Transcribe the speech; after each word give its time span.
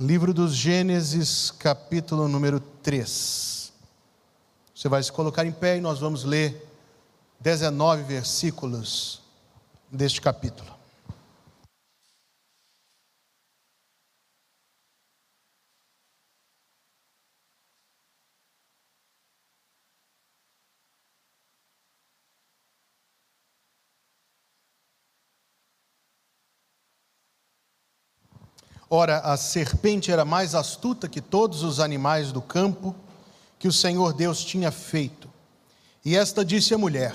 Livro 0.00 0.32
dos 0.32 0.56
Gênesis, 0.56 1.50
capítulo 1.50 2.26
número 2.26 2.58
3. 2.58 3.70
Você 4.74 4.88
vai 4.88 5.02
se 5.02 5.12
colocar 5.12 5.44
em 5.44 5.52
pé 5.52 5.76
e 5.76 5.80
nós 5.82 5.98
vamos 6.00 6.24
ler 6.24 6.66
19 7.38 8.04
versículos 8.04 9.20
deste 9.92 10.18
capítulo. 10.22 10.79
Ora, 28.92 29.18
a 29.20 29.36
serpente 29.36 30.10
era 30.10 30.24
mais 30.24 30.52
astuta 30.52 31.08
que 31.08 31.20
todos 31.20 31.62
os 31.62 31.78
animais 31.78 32.32
do 32.32 32.42
campo 32.42 32.92
que 33.56 33.68
o 33.68 33.72
Senhor 33.72 34.12
Deus 34.12 34.44
tinha 34.44 34.72
feito. 34.72 35.30
E 36.04 36.16
esta 36.16 36.44
disse 36.44 36.74
à 36.74 36.78
mulher: 36.78 37.14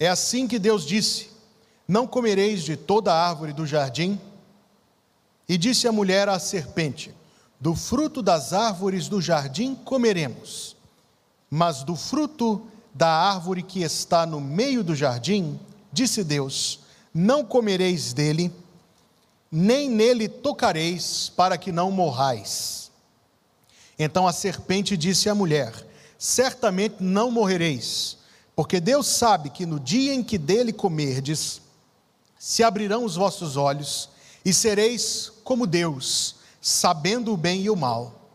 É 0.00 0.08
assim 0.08 0.48
que 0.48 0.58
Deus 0.58 0.86
disse: 0.86 1.30
Não 1.86 2.06
comereis 2.06 2.62
de 2.62 2.74
toda 2.74 3.12
a 3.12 3.28
árvore 3.28 3.52
do 3.52 3.66
jardim? 3.66 4.18
E 5.46 5.58
disse 5.58 5.86
a 5.86 5.92
mulher 5.92 6.26
à 6.26 6.38
serpente: 6.38 7.14
Do 7.60 7.74
fruto 7.74 8.22
das 8.22 8.54
árvores 8.54 9.06
do 9.06 9.20
jardim 9.20 9.74
comeremos, 9.74 10.74
mas 11.50 11.82
do 11.82 11.96
fruto 11.96 12.66
da 12.94 13.10
árvore 13.10 13.62
que 13.62 13.82
está 13.82 14.24
no 14.24 14.40
meio 14.40 14.82
do 14.82 14.96
jardim, 14.96 15.60
disse 15.92 16.24
Deus: 16.24 16.80
Não 17.12 17.44
comereis 17.44 18.14
dele 18.14 18.50
nem 19.56 19.88
nele 19.88 20.26
tocareis, 20.26 21.30
para 21.36 21.56
que 21.56 21.70
não 21.70 21.92
morrais. 21.92 22.90
Então 23.96 24.26
a 24.26 24.32
serpente 24.32 24.96
disse 24.96 25.28
à 25.28 25.34
mulher: 25.34 25.72
Certamente 26.18 26.96
não 26.98 27.30
morrereis, 27.30 28.18
porque 28.56 28.80
Deus 28.80 29.06
sabe 29.06 29.50
que 29.50 29.64
no 29.64 29.78
dia 29.78 30.12
em 30.12 30.24
que 30.24 30.36
dele 30.36 30.72
comerdes, 30.72 31.62
se 32.36 32.64
abrirão 32.64 33.04
os 33.04 33.14
vossos 33.14 33.56
olhos 33.56 34.08
e 34.44 34.52
sereis 34.52 35.30
como 35.44 35.68
Deus, 35.68 36.34
sabendo 36.60 37.32
o 37.32 37.36
bem 37.36 37.62
e 37.62 37.70
o 37.70 37.76
mal. 37.76 38.28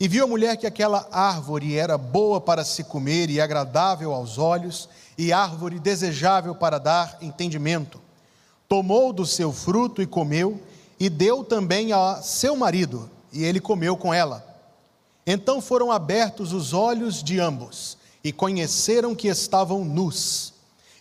E 0.00 0.08
viu 0.08 0.24
a 0.24 0.28
mulher 0.28 0.56
que 0.56 0.66
aquela 0.66 1.06
árvore 1.12 1.76
era 1.76 1.98
boa 1.98 2.40
para 2.40 2.64
se 2.64 2.82
comer 2.82 3.28
e 3.28 3.42
agradável 3.42 4.14
aos 4.14 4.38
olhos, 4.38 4.88
e 5.18 5.34
árvore 5.34 5.78
desejável 5.78 6.54
para 6.54 6.78
dar 6.78 7.18
entendimento 7.20 8.00
tomou 8.72 9.12
do 9.12 9.26
seu 9.26 9.52
fruto 9.52 10.00
e 10.00 10.06
comeu, 10.06 10.58
e 10.98 11.10
deu 11.10 11.44
também 11.44 11.92
a 11.92 12.22
seu 12.22 12.56
marido, 12.56 13.10
e 13.30 13.44
ele 13.44 13.60
comeu 13.60 13.98
com 13.98 14.14
ela. 14.14 14.42
Então 15.26 15.60
foram 15.60 15.92
abertos 15.92 16.54
os 16.54 16.72
olhos 16.72 17.22
de 17.22 17.38
ambos, 17.38 17.98
e 18.24 18.32
conheceram 18.32 19.14
que 19.14 19.28
estavam 19.28 19.84
nus, 19.84 20.54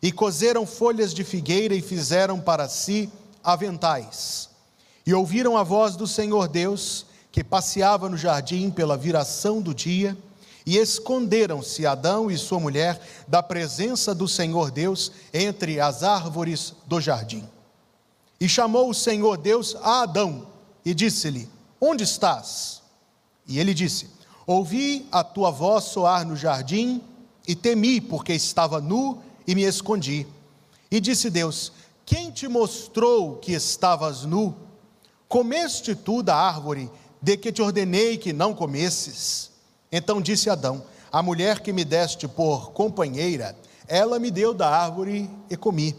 e 0.04 0.12
coseram 0.12 0.66
folhas 0.66 1.14
de 1.14 1.24
figueira 1.24 1.74
e 1.74 1.82
fizeram 1.82 2.42
para 2.42 2.68
si 2.68 3.10
aventais. 3.42 4.50
E 5.06 5.14
ouviram 5.14 5.56
a 5.56 5.64
voz 5.64 5.96
do 5.96 6.06
Senhor 6.06 6.50
Deus, 6.50 7.06
que 7.32 7.42
passeava 7.42 8.10
no 8.10 8.18
jardim 8.18 8.70
pela 8.70 8.98
viração 8.98 9.62
do 9.62 9.74
dia, 9.74 10.18
e 10.66 10.78
esconderam-se 10.78 11.86
Adão 11.86 12.30
e 12.30 12.38
sua 12.38 12.60
mulher 12.60 13.00
da 13.30 13.42
presença 13.42 14.14
do 14.14 14.28
Senhor 14.28 14.72
Deus 14.72 15.10
entre 15.34 15.80
as 15.80 16.04
árvores 16.04 16.74
do 16.86 17.00
jardim. 17.00 17.48
E 18.42 18.50
chamou 18.50 18.90
o 18.90 18.94
Senhor 18.94 19.38
Deus 19.38 19.76
a 19.84 20.02
Adão 20.02 20.48
e 20.84 20.96
disse-lhe: 20.96 21.48
Onde 21.80 22.04
estás? 22.04 22.82
E 23.48 23.60
ele 23.60 23.72
disse: 23.72 24.10
Ouvi 24.48 25.08
a 25.12 25.24
tua 25.24 25.52
voz 25.52 25.84
soar 25.84 26.26
no 26.26 26.36
jardim 26.36 27.04
e 27.48 27.54
temi, 27.54 28.02
porque 28.02 28.34
estava 28.34 28.82
nu 28.82 29.22
e 29.46 29.54
me 29.54 29.62
escondi. 29.62 30.26
E 30.90 31.00
disse 31.00 31.30
Deus: 31.30 31.72
Quem 32.04 32.32
te 32.32 32.48
mostrou 32.48 33.36
que 33.36 33.52
estavas 33.52 34.26
nu? 34.26 34.56
Comeste 35.30 35.94
tu 35.94 36.24
da 36.24 36.36
árvore 36.36 36.90
de 37.22 37.38
que 37.38 37.52
te 37.52 37.62
ordenei 37.62 38.18
que 38.18 38.34
não 38.34 38.56
comesses? 38.56 39.52
Então 39.92 40.20
disse 40.20 40.50
Adão: 40.50 40.84
A 41.12 41.22
mulher 41.22 41.60
que 41.60 41.72
me 41.72 41.86
deste 41.86 42.28
por 42.28 42.72
companheira, 42.72 43.56
ela 43.88 44.18
me 44.18 44.32
deu 44.32 44.52
da 44.52 44.68
árvore 44.68 45.30
e 45.48 45.56
comi. 45.56 45.96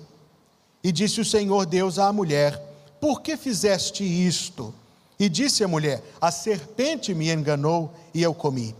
E 0.82 0.90
disse 0.90 1.20
o 1.20 1.24
Senhor 1.24 1.64
Deus 1.66 1.98
à 1.98 2.12
mulher: 2.12 2.60
Por 3.00 3.22
que 3.22 3.36
fizeste 3.36 4.02
isto? 4.02 4.74
E 5.18 5.28
disse 5.28 5.62
a 5.62 5.68
mulher: 5.68 6.02
A 6.20 6.32
serpente 6.32 7.14
me 7.14 7.30
enganou 7.32 7.92
e 8.12 8.22
eu 8.22 8.34
comi. 8.34 8.74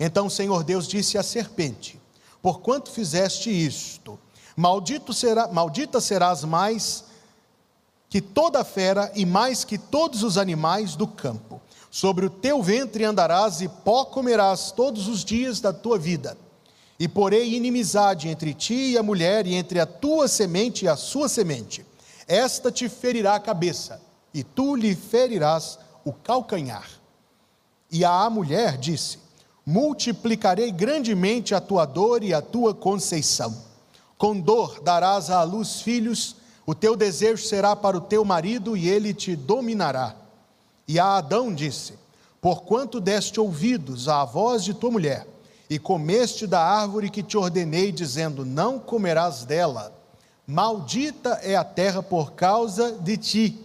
Então 0.00 0.26
o 0.26 0.30
Senhor 0.30 0.64
Deus 0.64 0.88
disse 0.88 1.16
à 1.16 1.22
serpente: 1.22 2.00
Porquanto 2.42 2.90
fizeste 2.90 3.50
isto, 3.50 4.18
maldito 4.56 5.12
será, 5.14 5.46
maldita 5.48 6.00
serás 6.00 6.42
mais 6.42 7.04
que 8.10 8.20
toda 8.20 8.64
fera 8.64 9.12
e 9.14 9.24
mais 9.24 9.64
que 9.64 9.78
todos 9.78 10.22
os 10.22 10.38
animais 10.38 10.96
do 10.96 11.06
campo. 11.06 11.60
Sobre 11.90 12.26
o 12.26 12.30
teu 12.30 12.62
ventre 12.62 13.04
andarás 13.04 13.60
e 13.60 13.68
pó 13.68 14.04
comerás 14.04 14.72
todos 14.72 15.08
os 15.08 15.24
dias 15.24 15.60
da 15.60 15.72
tua 15.72 15.98
vida 15.98 16.36
e 16.98 17.06
porei 17.06 17.54
inimizade 17.54 18.28
entre 18.28 18.52
ti 18.52 18.92
e 18.92 18.98
a 18.98 19.02
mulher, 19.02 19.46
e 19.46 19.54
entre 19.54 19.78
a 19.78 19.86
tua 19.86 20.26
semente 20.26 20.84
e 20.84 20.88
a 20.88 20.96
sua 20.96 21.28
semente. 21.28 21.86
Esta 22.26 22.72
te 22.72 22.88
ferirá 22.88 23.36
a 23.36 23.40
cabeça, 23.40 24.00
e 24.34 24.42
tu 24.42 24.74
lhe 24.74 24.94
ferirás 24.94 25.78
o 26.04 26.12
calcanhar. 26.12 26.88
E 27.90 28.04
a 28.04 28.28
mulher 28.28 28.76
disse: 28.76 29.18
Multiplicarei 29.64 30.72
grandemente 30.72 31.54
a 31.54 31.60
tua 31.60 31.84
dor 31.84 32.24
e 32.24 32.34
a 32.34 32.42
tua 32.42 32.74
conceição. 32.74 33.56
Com 34.16 34.38
dor 34.40 34.80
darás 34.80 35.30
à 35.30 35.44
luz 35.44 35.80
filhos, 35.80 36.34
o 36.66 36.74
teu 36.74 36.96
desejo 36.96 37.42
será 37.42 37.76
para 37.76 37.96
o 37.96 38.00
teu 38.00 38.24
marido, 38.24 38.76
e 38.76 38.88
ele 38.88 39.14
te 39.14 39.36
dominará. 39.36 40.16
E 40.86 40.98
a 40.98 41.18
Adão 41.18 41.54
disse: 41.54 41.94
Porquanto 42.40 43.00
deste 43.00 43.38
ouvidos 43.38 44.08
à 44.08 44.24
voz 44.24 44.64
de 44.64 44.74
tua 44.74 44.90
mulher, 44.90 45.26
e 45.68 45.78
comeste 45.78 46.46
da 46.46 46.60
árvore 46.60 47.10
que 47.10 47.22
te 47.22 47.36
ordenei, 47.36 47.92
dizendo: 47.92 48.44
Não 48.44 48.78
comerás 48.78 49.44
dela. 49.44 49.92
Maldita 50.46 51.40
é 51.42 51.56
a 51.56 51.64
terra 51.64 52.02
por 52.02 52.32
causa 52.32 52.92
de 52.92 53.16
ti. 53.16 53.60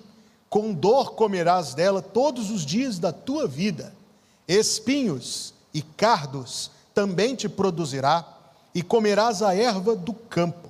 Com 0.50 0.74
dor 0.74 1.14
comerás 1.14 1.74
dela 1.74 2.02
todos 2.02 2.52
os 2.52 2.66
dias 2.66 3.00
da 3.00 3.12
tua 3.14 3.48
vida. 3.48 3.94
Espinhos 4.48 5.54
e 5.74 5.82
cardos 5.82 6.70
também 6.94 7.36
te 7.36 7.50
produzirá, 7.50 8.28
e 8.76 8.84
comerás 8.84 9.42
a 9.42 9.56
erva 9.56 9.96
do 9.96 10.14
campo. 10.14 10.70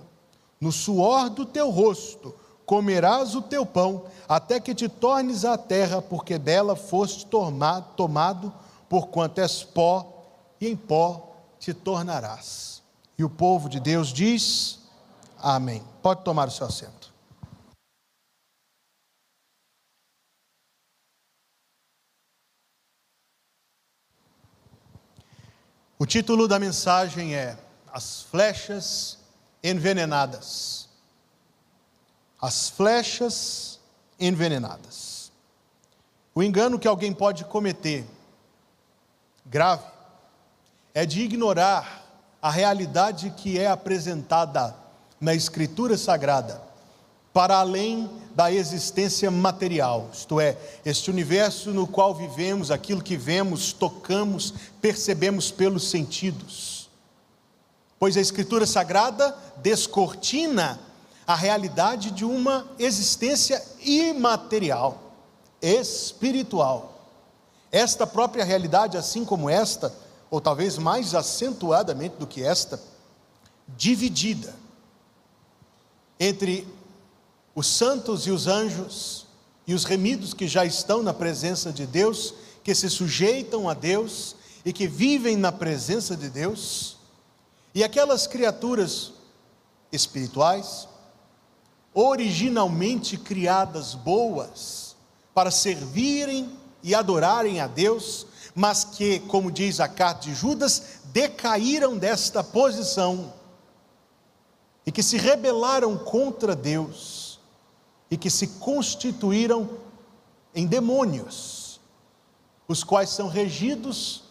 No 0.61 0.71
suor 0.71 1.29
do 1.29 1.45
teu 1.45 1.69
rosto 1.69 2.33
comerás 2.65 3.35
o 3.35 3.41
teu 3.41 3.65
pão, 3.65 4.03
até 4.27 4.59
que 4.59 4.73
te 4.73 4.88
tornes 4.88 5.44
a 5.44 5.57
terra, 5.57 6.01
porque 6.01 6.38
dela 6.38 6.75
foste 6.75 7.25
tomado, 7.25 8.53
porquanto 8.88 9.41
és 9.41 9.63
pó 9.63 10.12
e 10.59 10.68
em 10.68 10.75
pó 10.75 11.36
te 11.59 11.74
tornarás. 11.74 12.81
E 13.18 13.24
o 13.24 13.30
povo 13.30 13.69
de 13.69 13.80
Deus 13.80 14.09
diz: 14.09 14.80
Amém. 15.38 15.84
Pode 16.02 16.24
tomar 16.24 16.47
o 16.47 16.52
seu 16.52 16.68
assento. 16.68 17.14
O 25.97 26.06
título 26.06 26.47
da 26.47 26.59
mensagem 26.59 27.34
é 27.34 27.58
As 27.92 28.24
Flechas 28.24 29.19
Envenenadas. 29.63 30.90
As 32.42 32.69
flechas 32.69 33.80
envenenadas. 34.19 35.31
O 36.36 36.44
engano 36.44 36.78
que 36.78 36.88
alguém 36.88 37.13
pode 37.13 37.46
cometer, 37.46 38.06
grave, 39.45 39.93
é 40.94 41.06
de 41.06 41.22
ignorar 41.22 42.04
a 42.42 42.51
realidade 42.51 43.34
que 43.36 43.57
é 43.57 43.68
apresentada 43.68 44.75
na 45.19 45.34
Escritura 45.34 45.98
Sagrada, 45.98 46.62
para 47.34 47.57
além 47.57 48.10
da 48.36 48.51
existência 48.51 49.31
material, 49.31 50.10
isto 50.13 50.40
é, 50.40 50.57
este 50.86 51.10
universo 51.10 51.72
no 51.72 51.88
qual 51.88 52.13
vivemos, 52.13 52.69
aquilo 52.69 53.01
que 53.01 53.16
vemos, 53.18 53.74
tocamos, 53.74 54.54
percebemos 54.81 55.50
pelos 55.50 55.90
sentidos. 55.90 56.90
Pois 57.98 58.18
a 58.18 58.22
Escritura 58.22 58.66
Sagrada 58.66 59.36
descortina 59.57 60.80
a 61.25 61.36
realidade 61.36 62.12
de 62.12 62.25
uma 62.25 62.68
existência 62.78 63.63
imaterial, 63.81 65.13
espiritual. 65.62 67.07
Esta 67.72 68.06
própria 68.06 68.44
realidade, 68.44 68.98
assim 68.98 69.24
como 69.24 69.50
esta, 69.50 69.94
ou 70.33 70.41
talvez 70.41 70.80
mais 70.80 71.13
acentuadamente 71.13 72.15
do 72.15 72.25
que 72.25 72.41
esta, 72.41 72.81
dividida 73.77 74.56
entre 76.19 76.68
os 77.53 77.68
santos 77.68 78.25
e 78.25 78.31
os 78.31 78.47
anjos, 78.47 79.27
e 79.68 79.75
os 79.75 79.83
remidos 79.83 80.33
que 80.33 80.47
já 80.47 80.65
estão 80.65 81.03
na 81.03 81.13
presença 81.13 81.71
de 81.71 81.85
Deus, 81.85 82.33
que 82.63 82.74
se 82.74 82.89
sujeitam 82.89 83.69
a 83.69 83.75
Deus 83.75 84.35
e 84.65 84.74
que 84.74 84.88
vivem 84.88 85.38
na 85.38 85.51
presença 85.51 86.18
de 86.18 86.27
Deus, 86.31 86.97
e 87.71 87.83
aquelas 87.83 88.25
criaturas 88.25 89.13
espirituais, 89.91 90.88
originalmente 91.94 93.18
criadas 93.18 93.94
boas, 93.94 94.95
para 95.31 95.51
servirem 95.51 96.57
e 96.81 96.95
adorarem 96.95 97.59
a 97.59 97.68
Deus, 97.68 98.25
mas 98.55 98.83
que, 98.83 99.19
como 99.21 99.51
diz 99.51 99.79
a 99.79 99.88
carta 99.88 100.21
de 100.21 100.35
Judas, 100.35 101.00
decaíram 101.05 101.97
desta 101.97 102.44
posição 102.44 103.33
e 104.85 104.91
que 104.91 105.01
se 105.01 105.17
rebelaram 105.17 105.97
contra 105.97 106.55
Deus 106.55 107.39
e 108.11 108.17
que 108.17 108.29
se 108.29 108.47
constituíram 108.47 109.69
em 110.53 110.67
demônios, 110.67 111.79
os 112.67 112.83
quais 112.83 113.09
são 113.09 113.27
regidos 113.27 114.23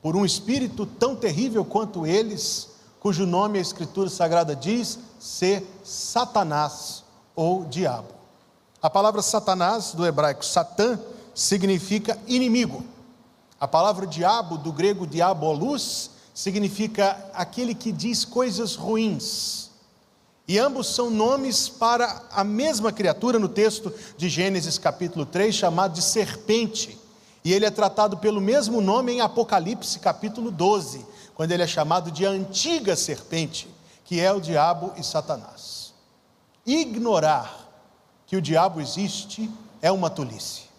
por 0.00 0.16
um 0.16 0.24
espírito 0.24 0.86
tão 0.86 1.14
terrível 1.14 1.64
quanto 1.64 2.06
eles, 2.06 2.70
cujo 2.98 3.26
nome 3.26 3.58
a 3.58 3.62
Escritura 3.62 4.08
Sagrada 4.08 4.56
diz 4.56 4.98
ser 5.18 5.66
Satanás 5.84 7.04
ou 7.36 7.64
diabo. 7.64 8.08
A 8.82 8.88
palavra 8.88 9.20
Satanás, 9.20 9.92
do 9.92 10.06
hebraico 10.06 10.44
Satã, 10.44 10.98
significa 11.34 12.18
inimigo. 12.26 12.82
A 13.60 13.68
palavra 13.68 14.06
diabo, 14.06 14.56
do 14.56 14.72
grego 14.72 15.06
diabolus, 15.06 16.12
significa 16.32 17.30
aquele 17.34 17.74
que 17.74 17.92
diz 17.92 18.24
coisas 18.24 18.74
ruins. 18.74 19.70
E 20.48 20.58
ambos 20.58 20.86
são 20.86 21.10
nomes 21.10 21.68
para 21.68 22.22
a 22.32 22.42
mesma 22.42 22.90
criatura 22.90 23.38
no 23.38 23.50
texto 23.50 23.92
de 24.16 24.30
Gênesis 24.30 24.78
capítulo 24.78 25.26
3, 25.26 25.54
chamado 25.54 25.92
de 25.92 26.00
serpente. 26.00 26.98
E 27.44 27.52
ele 27.52 27.66
é 27.66 27.70
tratado 27.70 28.16
pelo 28.16 28.40
mesmo 28.40 28.80
nome 28.80 29.12
em 29.12 29.20
Apocalipse 29.20 29.98
capítulo 29.98 30.50
12, 30.50 31.04
quando 31.34 31.52
ele 31.52 31.62
é 31.62 31.66
chamado 31.66 32.10
de 32.10 32.24
antiga 32.24 32.96
serpente, 32.96 33.68
que 34.06 34.20
é 34.20 34.32
o 34.32 34.40
diabo 34.40 34.94
e 34.96 35.04
Satanás. 35.04 35.92
Ignorar 36.64 37.68
que 38.26 38.36
o 38.36 38.42
diabo 38.42 38.80
existe 38.80 39.50
é 39.82 39.92
uma 39.92 40.08
tolice. 40.08 40.69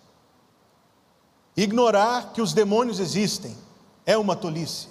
Ignorar 1.56 2.32
que 2.34 2.42
os 2.42 2.54
demônios 2.54 3.00
existem 3.00 3.58
é 4.06 4.18
uma 4.18 4.36
tolice. 4.36 4.88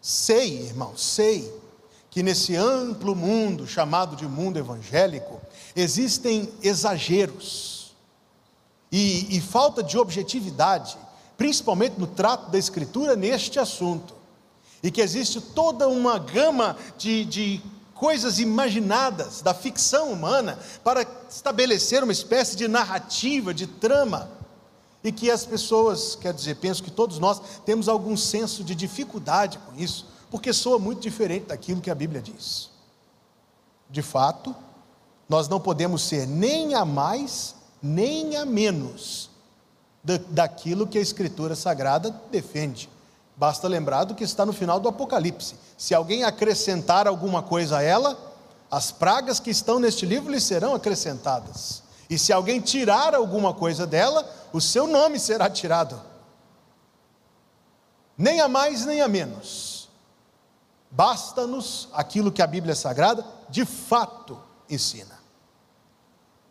Sei, 0.00 0.62
irmão, 0.62 0.96
sei 0.96 1.52
que 2.10 2.22
nesse 2.22 2.54
amplo 2.54 3.14
mundo 3.16 3.66
chamado 3.66 4.14
de 4.16 4.26
mundo 4.26 4.58
evangélico 4.58 5.40
existem 5.74 6.48
exageros 6.62 7.94
e, 8.92 9.36
e 9.36 9.40
falta 9.40 9.82
de 9.82 9.98
objetividade, 9.98 10.96
principalmente 11.36 11.98
no 11.98 12.06
trato 12.06 12.50
da 12.50 12.58
Escritura 12.58 13.16
neste 13.16 13.58
assunto, 13.58 14.14
e 14.82 14.90
que 14.90 15.00
existe 15.00 15.40
toda 15.40 15.88
uma 15.88 16.18
gama 16.18 16.76
de, 16.96 17.24
de 17.24 17.62
coisas 17.94 18.38
imaginadas 18.38 19.40
da 19.40 19.54
ficção 19.54 20.12
humana 20.12 20.58
para 20.84 21.06
estabelecer 21.28 22.02
uma 22.02 22.12
espécie 22.12 22.54
de 22.54 22.68
narrativa, 22.68 23.52
de 23.52 23.66
trama, 23.66 24.30
e 25.04 25.12
que 25.12 25.30
as 25.30 25.44
pessoas, 25.44 26.16
quer 26.16 26.32
dizer, 26.32 26.56
penso 26.56 26.82
que 26.82 26.90
todos 26.90 27.18
nós 27.18 27.38
temos 27.66 27.90
algum 27.90 28.16
senso 28.16 28.64
de 28.64 28.74
dificuldade 28.74 29.58
com 29.58 29.78
isso, 29.78 30.06
porque 30.30 30.50
soa 30.50 30.78
muito 30.78 31.02
diferente 31.02 31.48
daquilo 31.48 31.82
que 31.82 31.90
a 31.90 31.94
Bíblia 31.94 32.22
diz. 32.22 32.70
De 33.90 34.00
fato, 34.00 34.56
nós 35.28 35.46
não 35.46 35.60
podemos 35.60 36.02
ser 36.02 36.26
nem 36.26 36.74
a 36.74 36.86
mais, 36.86 37.54
nem 37.82 38.34
a 38.36 38.46
menos 38.46 39.30
daquilo 40.30 40.86
que 40.86 40.98
a 40.98 41.02
Escritura 41.02 41.54
Sagrada 41.54 42.10
defende. 42.30 42.88
Basta 43.36 43.68
lembrar 43.68 44.04
do 44.04 44.14
que 44.14 44.24
está 44.24 44.46
no 44.46 44.52
final 44.52 44.80
do 44.80 44.88
Apocalipse. 44.88 45.56
Se 45.76 45.94
alguém 45.94 46.24
acrescentar 46.24 47.06
alguma 47.06 47.42
coisa 47.42 47.78
a 47.78 47.82
ela, 47.82 48.18
as 48.70 48.90
pragas 48.90 49.38
que 49.38 49.50
estão 49.50 49.78
neste 49.78 50.06
livro 50.06 50.32
lhe 50.32 50.40
serão 50.40 50.74
acrescentadas. 50.74 51.83
E 52.08 52.18
se 52.18 52.32
alguém 52.32 52.60
tirar 52.60 53.14
alguma 53.14 53.54
coisa 53.54 53.86
dela, 53.86 54.28
o 54.52 54.60
seu 54.60 54.86
nome 54.86 55.18
será 55.18 55.48
tirado. 55.48 56.00
Nem 58.16 58.40
a 58.40 58.48
mais, 58.48 58.84
nem 58.84 59.00
a 59.00 59.08
menos. 59.08 59.88
Basta-nos 60.90 61.88
aquilo 61.92 62.30
que 62.30 62.42
a 62.42 62.46
Bíblia 62.46 62.74
Sagrada 62.74 63.26
de 63.48 63.64
fato 63.64 64.40
ensina. 64.70 65.18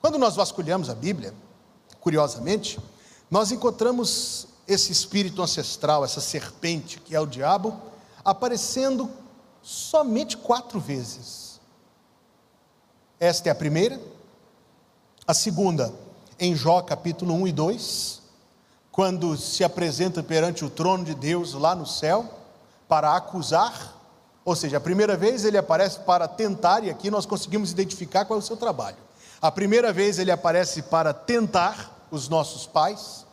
Quando 0.02 0.18
nós 0.18 0.36
vasculhamos 0.36 0.90
a 0.90 0.96
Bíblia, 0.96 1.34
curiosamente, 2.02 2.78
nós 3.32 3.52
encontramos 3.52 4.48
esse 4.68 4.92
espírito 4.92 5.42
ancestral, 5.42 6.04
essa 6.04 6.20
serpente 6.20 7.00
que 7.00 7.16
é 7.16 7.20
o 7.20 7.26
diabo, 7.26 7.82
aparecendo 8.24 9.10
somente 9.62 10.36
quatro 10.36 10.80
vezes. 10.80 11.60
Esta 13.20 13.48
é 13.48 13.52
a 13.52 13.56
primeira, 13.56 14.00
a 15.26 15.34
segunda, 15.34 15.94
em 16.40 16.56
Jó 16.56 16.82
capítulo 16.82 17.34
1 17.34 17.48
e 17.48 17.52
2, 17.52 18.22
quando 18.92 19.36
se 19.38 19.64
apresenta 19.64 20.22
perante 20.22 20.64
o 20.64 20.70
trono 20.70 21.04
de 21.04 21.16
Deus 21.16 21.54
lá 21.54 21.76
no 21.76 21.86
céu, 21.86 22.30
para 22.88 23.16
acusar 23.16 23.94
ou 24.46 24.56
seja, 24.56 24.78
a 24.78 24.82
primeira 24.82 25.16
vez 25.16 25.46
ele 25.46 25.58
aparece 25.58 26.00
para 26.00 26.28
tentar, 26.28 26.84
e 26.84 26.90
aqui 26.90 27.10
nós 27.10 27.26
conseguimos 27.26 27.72
identificar 27.72 28.26
qual 28.26 28.40
é 28.40 28.44
o 28.44 28.46
seu 28.46 28.58
trabalho. 28.58 28.98
A 29.42 29.52
primeira 29.52 29.94
vez 29.94 30.20
ele 30.20 30.32
aparece 30.32 30.82
para 30.84 31.14
tentar 31.14 32.08
os 32.12 32.28
nossos 32.28 32.66
pais. 32.66 33.26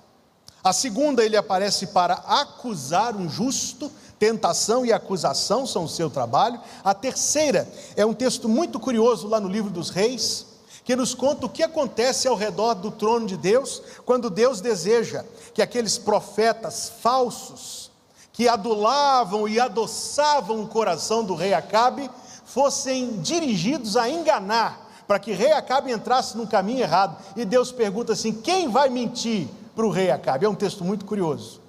A 0.63 0.73
segunda 0.73 1.25
ele 1.25 1.37
aparece 1.37 1.89
para 1.89 2.15
acusar 2.15 3.17
um 3.17 3.29
justo, 3.29 3.91
tentação 4.19 4.85
e 4.87 4.93
acusação 4.93 5.67
são 5.67 5.85
o 5.85 5.89
seu 5.89 6.09
trabalho. 6.09 6.61
A 6.85 6.95
terceira 6.95 7.69
é 7.97 8.07
um 8.07 8.15
texto 8.15 8.49
muito 8.49 8.79
curioso 8.79 9.27
lá 9.27 9.41
no 9.41 9.49
livro 9.49 9.71
dos 9.71 9.91
Reis, 9.91 10.47
que 10.85 10.97
nos 10.97 11.15
conta 11.15 11.47
o 11.47 11.49
que 11.49 11.63
acontece 11.63 12.27
ao 12.27 12.35
redor 12.35 12.75
do 12.75 12.91
trono 12.91 13.27
de 13.27 13.37
Deus, 13.37 13.83
quando 14.05 14.31
Deus 14.31 14.61
deseja 14.61 15.25
que 15.53 15.63
aqueles 15.63 15.99
profetas 15.99 16.93
falsos, 17.01 17.91
que 18.33 18.49
adulavam 18.49 19.47
e 19.47 19.61
adoçavam 19.61 20.63
o 20.63 20.67
coração 20.67 21.23
do 21.23 21.35
rei 21.35 21.53
Acabe 21.53 22.11
fossem 22.45 23.21
dirigidos 23.21 23.97
a 23.97 24.09
enganar, 24.09 24.89
para 25.07 25.19
que 25.19 25.33
rei 25.33 25.53
Acabe 25.53 25.93
entrasse 25.93 26.37
no 26.37 26.47
caminho 26.47 26.81
errado. 26.81 27.17
E 27.37 27.45
Deus 27.45 27.71
pergunta 27.71 28.13
assim: 28.13 28.33
quem 28.33 28.69
vai 28.69 28.89
mentir 28.89 29.49
para 29.75 29.87
o 29.87 29.91
rei 29.91 30.11
Acabe? 30.11 30.47
É 30.47 30.49
um 30.49 30.55
texto 30.55 30.85
muito 30.85 31.05
curioso. 31.05 31.61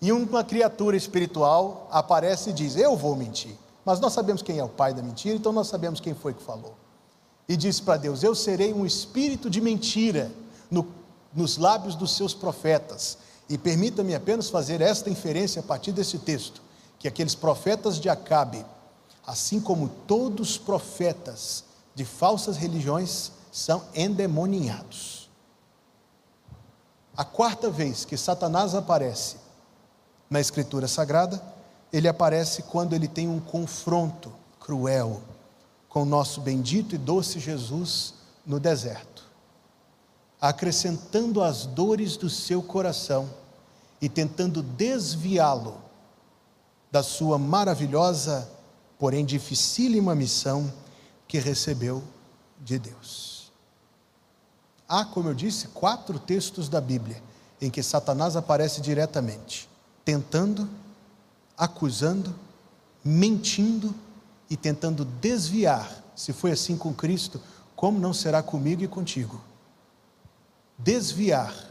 E 0.00 0.10
uma 0.10 0.42
criatura 0.42 0.96
espiritual 0.96 1.86
aparece 1.90 2.50
e 2.50 2.52
diz: 2.52 2.76
Eu 2.76 2.96
vou 2.96 3.14
mentir. 3.14 3.56
Mas 3.84 4.00
nós 4.00 4.12
sabemos 4.12 4.42
quem 4.42 4.58
é 4.58 4.64
o 4.64 4.68
pai 4.68 4.92
da 4.94 5.02
mentira, 5.02 5.36
então 5.36 5.52
nós 5.52 5.68
sabemos 5.68 6.00
quem 6.00 6.14
foi 6.14 6.34
que 6.34 6.42
falou. 6.42 6.81
E 7.48 7.56
diz 7.56 7.80
para 7.80 7.96
Deus: 7.98 8.22
Eu 8.22 8.34
serei 8.34 8.72
um 8.72 8.86
espírito 8.86 9.50
de 9.50 9.60
mentira 9.60 10.30
no, 10.70 10.86
nos 11.34 11.56
lábios 11.56 11.94
dos 11.94 12.16
seus 12.16 12.34
profetas 12.34 13.18
e 13.48 13.58
permita-me 13.58 14.14
apenas 14.14 14.48
fazer 14.48 14.80
esta 14.80 15.10
inferência 15.10 15.60
a 15.60 15.62
partir 15.62 15.92
desse 15.92 16.18
texto: 16.18 16.62
que 16.98 17.08
aqueles 17.08 17.34
profetas 17.34 17.98
de 18.00 18.08
Acabe, 18.08 18.64
assim 19.26 19.60
como 19.60 19.88
todos 20.06 20.50
os 20.50 20.58
profetas 20.58 21.64
de 21.94 22.04
falsas 22.04 22.56
religiões, 22.56 23.32
são 23.50 23.82
endemoniados. 23.94 25.30
A 27.14 27.24
quarta 27.24 27.68
vez 27.68 28.06
que 28.06 28.16
Satanás 28.16 28.74
aparece 28.74 29.36
na 30.30 30.40
Escritura 30.40 30.88
Sagrada, 30.88 31.42
ele 31.92 32.08
aparece 32.08 32.62
quando 32.62 32.94
ele 32.94 33.06
tem 33.06 33.28
um 33.28 33.38
confronto 33.38 34.32
cruel 34.58 35.20
com 35.92 36.04
o 36.04 36.06
nosso 36.06 36.40
bendito 36.40 36.94
e 36.94 36.98
doce 36.98 37.38
Jesus 37.38 38.14
no 38.46 38.58
deserto, 38.58 39.24
acrescentando 40.40 41.42
as 41.42 41.66
dores 41.66 42.16
do 42.16 42.30
seu 42.30 42.62
coração 42.62 43.28
e 44.00 44.08
tentando 44.08 44.62
desviá-lo 44.62 45.76
da 46.90 47.02
sua 47.02 47.36
maravilhosa, 47.36 48.50
porém 48.98 49.22
dificílima 49.22 50.14
missão 50.14 50.72
que 51.28 51.38
recebeu 51.38 52.02
de 52.58 52.78
Deus. 52.78 53.52
Há, 54.88 55.04
como 55.04 55.28
eu 55.28 55.34
disse, 55.34 55.68
quatro 55.68 56.18
textos 56.18 56.70
da 56.70 56.80
Bíblia 56.80 57.22
em 57.60 57.68
que 57.68 57.82
Satanás 57.82 58.34
aparece 58.34 58.80
diretamente, 58.80 59.68
tentando, 60.06 60.66
acusando, 61.54 62.34
mentindo 63.04 63.94
e 64.52 64.56
tentando 64.56 65.02
desviar. 65.02 66.04
Se 66.14 66.30
foi 66.30 66.52
assim 66.52 66.76
com 66.76 66.92
Cristo, 66.92 67.40
como 67.74 67.98
não 67.98 68.12
será 68.12 68.42
comigo 68.42 68.84
e 68.84 68.86
contigo? 68.88 69.40
Desviar 70.76 71.70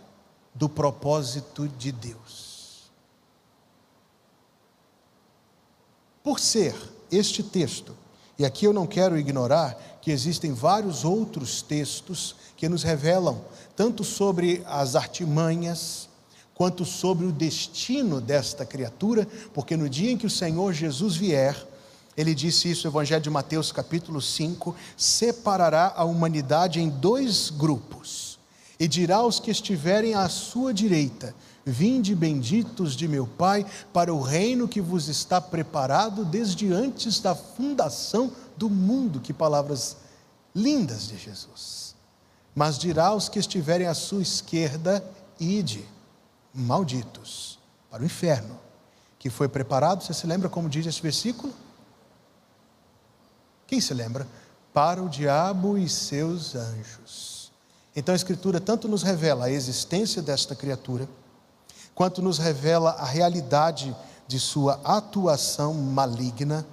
do 0.55 0.67
propósito 0.67 1.67
de 1.67 1.91
Deus. 1.91 2.91
Por 6.23 6.39
ser 6.39 6.75
este 7.11 7.43
texto 7.43 7.95
E 8.39 8.45
aqui 8.45 8.65
eu 8.65 8.73
não 8.73 8.87
quero 8.87 9.19
ignorar 9.19 9.99
que 10.01 10.09
existem 10.09 10.51
vários 10.51 11.05
outros 11.05 11.61
textos 11.61 12.35
que 12.57 12.67
nos 12.67 12.81
revelam 12.81 13.39
tanto 13.75 14.03
sobre 14.03 14.63
as 14.65 14.95
artimanhas, 14.95 16.09
quanto 16.55 16.83
sobre 16.83 17.27
o 17.27 17.31
destino 17.31 18.19
desta 18.19 18.65
criatura, 18.65 19.27
porque 19.53 19.77
no 19.77 19.87
dia 19.87 20.11
em 20.11 20.17
que 20.17 20.25
o 20.25 20.29
Senhor 20.29 20.73
Jesus 20.73 21.15
vier, 21.15 21.55
ele 22.15 22.35
disse 22.35 22.69
isso 22.69 22.87
no 22.87 22.91
Evangelho 22.91 23.21
de 23.21 23.29
Mateus, 23.29 23.71
capítulo 23.71 24.21
5: 24.21 24.75
separará 24.97 25.93
a 25.95 26.03
humanidade 26.03 26.79
em 26.79 26.89
dois 26.89 27.49
grupos, 27.49 28.37
e 28.79 28.87
dirá 28.87 29.17
aos 29.17 29.39
que 29.39 29.49
estiverem 29.49 30.13
à 30.13 30.27
sua 30.27 30.73
direita: 30.73 31.33
Vinde 31.65 32.13
benditos 32.13 32.95
de 32.95 33.07
meu 33.07 33.25
Pai, 33.25 33.65
para 33.93 34.13
o 34.13 34.21
reino 34.21 34.67
que 34.67 34.81
vos 34.81 35.07
está 35.07 35.39
preparado 35.39 36.25
desde 36.25 36.71
antes 36.71 37.19
da 37.19 37.33
fundação 37.33 38.31
do 38.57 38.69
mundo. 38.69 39.21
Que 39.21 39.31
palavras 39.31 39.97
lindas 40.53 41.07
de 41.07 41.17
Jesus. 41.17 41.95
Mas 42.53 42.77
dirá 42.77 43.07
aos 43.07 43.29
que 43.29 43.39
estiverem 43.39 43.87
à 43.87 43.93
sua 43.93 44.21
esquerda: 44.21 45.03
Ide, 45.39 45.85
malditos, 46.53 47.57
para 47.89 48.03
o 48.03 48.05
inferno, 48.05 48.59
que 49.17 49.29
foi 49.29 49.47
preparado. 49.47 50.03
Você 50.03 50.13
se 50.13 50.27
lembra 50.27 50.49
como 50.49 50.67
diz 50.67 50.85
esse 50.85 51.01
versículo? 51.01 51.53
Quem 53.71 53.79
se 53.79 53.93
lembra? 53.93 54.27
Para 54.73 55.01
o 55.01 55.07
diabo 55.07 55.77
e 55.77 55.87
seus 55.87 56.55
anjos. 56.55 57.53
Então 57.95 58.11
a 58.11 58.15
Escritura 58.17 58.59
tanto 58.59 58.85
nos 58.85 59.01
revela 59.01 59.45
a 59.45 59.49
existência 59.49 60.21
desta 60.21 60.53
criatura, 60.53 61.07
quanto 61.95 62.21
nos 62.21 62.37
revela 62.37 62.91
a 62.99 63.05
realidade 63.05 63.95
de 64.27 64.41
sua 64.41 64.77
atuação 64.83 65.73
maligna, 65.73 66.67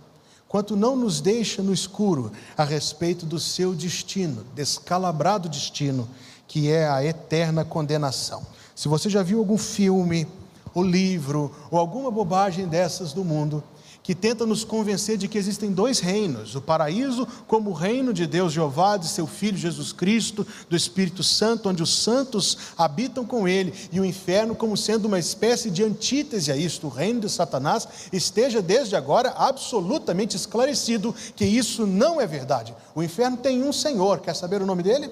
quanto 0.48 0.74
não 0.74 0.96
nos 0.96 1.20
deixa 1.20 1.62
no 1.62 1.72
escuro 1.72 2.32
a 2.56 2.64
respeito 2.64 3.24
do 3.24 3.38
seu 3.38 3.76
destino, 3.76 4.44
descalabrado 4.52 5.48
destino, 5.48 6.08
que 6.48 6.68
é 6.68 6.88
a 6.88 7.04
eterna 7.04 7.64
condenação. 7.64 8.44
Se 8.74 8.88
você 8.88 9.08
já 9.08 9.22
viu 9.22 9.38
algum 9.38 9.56
filme, 9.56 10.26
ou 10.74 10.82
livro, 10.82 11.54
ou 11.70 11.78
alguma 11.78 12.10
bobagem 12.10 12.66
dessas 12.66 13.12
do 13.12 13.24
mundo, 13.24 13.62
que 14.08 14.14
tenta 14.14 14.46
nos 14.46 14.64
convencer 14.64 15.18
de 15.18 15.28
que 15.28 15.36
existem 15.36 15.70
dois 15.70 16.00
reinos: 16.00 16.54
o 16.54 16.62
paraíso, 16.62 17.28
como 17.46 17.68
o 17.68 17.74
reino 17.74 18.10
de 18.10 18.26
Deus 18.26 18.54
Jeová, 18.54 18.96
de 18.96 19.06
seu 19.06 19.26
Filho 19.26 19.58
Jesus 19.58 19.92
Cristo, 19.92 20.46
do 20.66 20.74
Espírito 20.74 21.22
Santo, 21.22 21.68
onde 21.68 21.82
os 21.82 21.94
santos 21.94 22.56
habitam 22.78 23.22
com 23.22 23.46
ele, 23.46 23.74
e 23.92 24.00
o 24.00 24.06
inferno, 24.06 24.54
como 24.54 24.78
sendo 24.78 25.04
uma 25.04 25.18
espécie 25.18 25.70
de 25.70 25.84
antítese 25.84 26.50
a 26.50 26.56
isto, 26.56 26.86
o 26.86 26.90
reino 26.90 27.20
de 27.20 27.28
Satanás, 27.28 27.86
esteja 28.10 28.62
desde 28.62 28.96
agora 28.96 29.28
absolutamente 29.36 30.36
esclarecido 30.36 31.14
que 31.36 31.44
isso 31.44 31.86
não 31.86 32.18
é 32.18 32.26
verdade. 32.26 32.74
O 32.94 33.02
inferno 33.02 33.36
tem 33.36 33.62
um 33.62 33.74
Senhor, 33.74 34.20
quer 34.20 34.34
saber 34.34 34.62
o 34.62 34.66
nome 34.66 34.82
dele? 34.82 35.10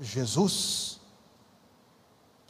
Jesus. 0.00 0.98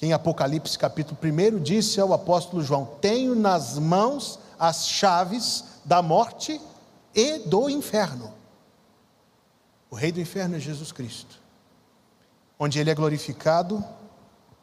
Em 0.00 0.14
Apocalipse 0.14 0.78
capítulo 0.78 1.18
1 1.22 1.60
disse 1.60 2.00
ao 2.00 2.14
apóstolo 2.14 2.64
João: 2.64 2.88
Tenho 3.02 3.34
nas 3.34 3.78
mãos 3.78 4.40
as 4.62 4.86
chaves 4.86 5.64
da 5.84 6.00
morte 6.00 6.60
e 7.12 7.40
do 7.40 7.68
inferno. 7.68 8.32
O 9.90 9.96
rei 9.96 10.12
do 10.12 10.20
inferno 10.20 10.54
é 10.54 10.60
Jesus 10.60 10.92
Cristo, 10.92 11.40
onde 12.56 12.78
ele 12.78 12.88
é 12.88 12.94
glorificado 12.94 13.84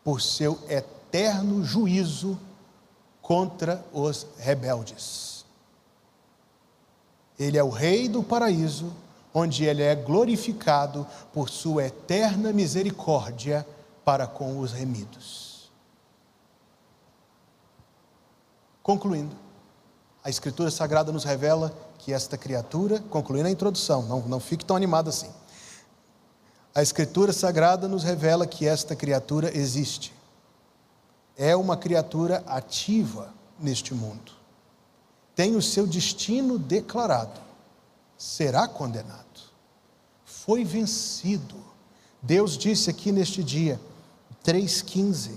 por 0.02 0.22
seu 0.22 0.58
eterno 0.70 1.66
juízo 1.66 2.40
contra 3.22 3.84
os 3.92 4.26
rebeldes. 4.38 5.44
Ele 7.38 7.58
é 7.58 7.64
o 7.64 7.70
rei 7.70 8.08
do 8.08 8.24
paraíso, 8.24 8.96
onde 9.34 9.66
ele 9.66 9.84
é 9.84 9.96
glorificado 9.96 11.06
por 11.34 11.50
sua 11.50 11.88
eterna 11.88 12.54
misericórdia 12.54 13.68
para 14.06 14.26
com 14.26 14.60
os 14.60 14.72
remidos. 14.72 15.70
Concluindo, 18.82 19.49
a 20.24 20.30
Escritura 20.30 20.70
Sagrada 20.70 21.12
nos 21.12 21.24
revela 21.24 21.74
que 21.98 22.12
esta 22.12 22.38
criatura, 22.38 23.00
concluindo 23.10 23.48
a 23.48 23.52
introdução, 23.52 24.04
não, 24.04 24.22
não 24.22 24.40
fique 24.40 24.66
tão 24.66 24.76
animado 24.76 25.10
assim. 25.10 25.30
A 26.76 26.82
Escritura 26.82 27.34
Sagrada 27.34 27.88
nos 27.88 28.04
revela 28.04 28.46
que 28.46 28.68
esta 28.68 28.96
criatura 28.96 29.56
existe. 29.58 30.14
É 31.38 31.56
uma 31.56 31.78
criatura 31.78 32.44
ativa 32.46 33.34
neste 33.60 33.94
mundo. 33.94 34.34
Tem 35.36 35.56
o 35.56 35.62
seu 35.62 35.88
destino 35.88 36.60
declarado. 36.60 37.40
Será 38.18 38.68
condenado. 38.68 39.26
Foi 40.26 40.66
vencido. 40.66 41.56
Deus 42.22 42.58
disse 42.58 42.90
aqui 42.90 43.12
neste 43.12 43.42
dia, 43.42 43.80
3,15: 44.46 45.32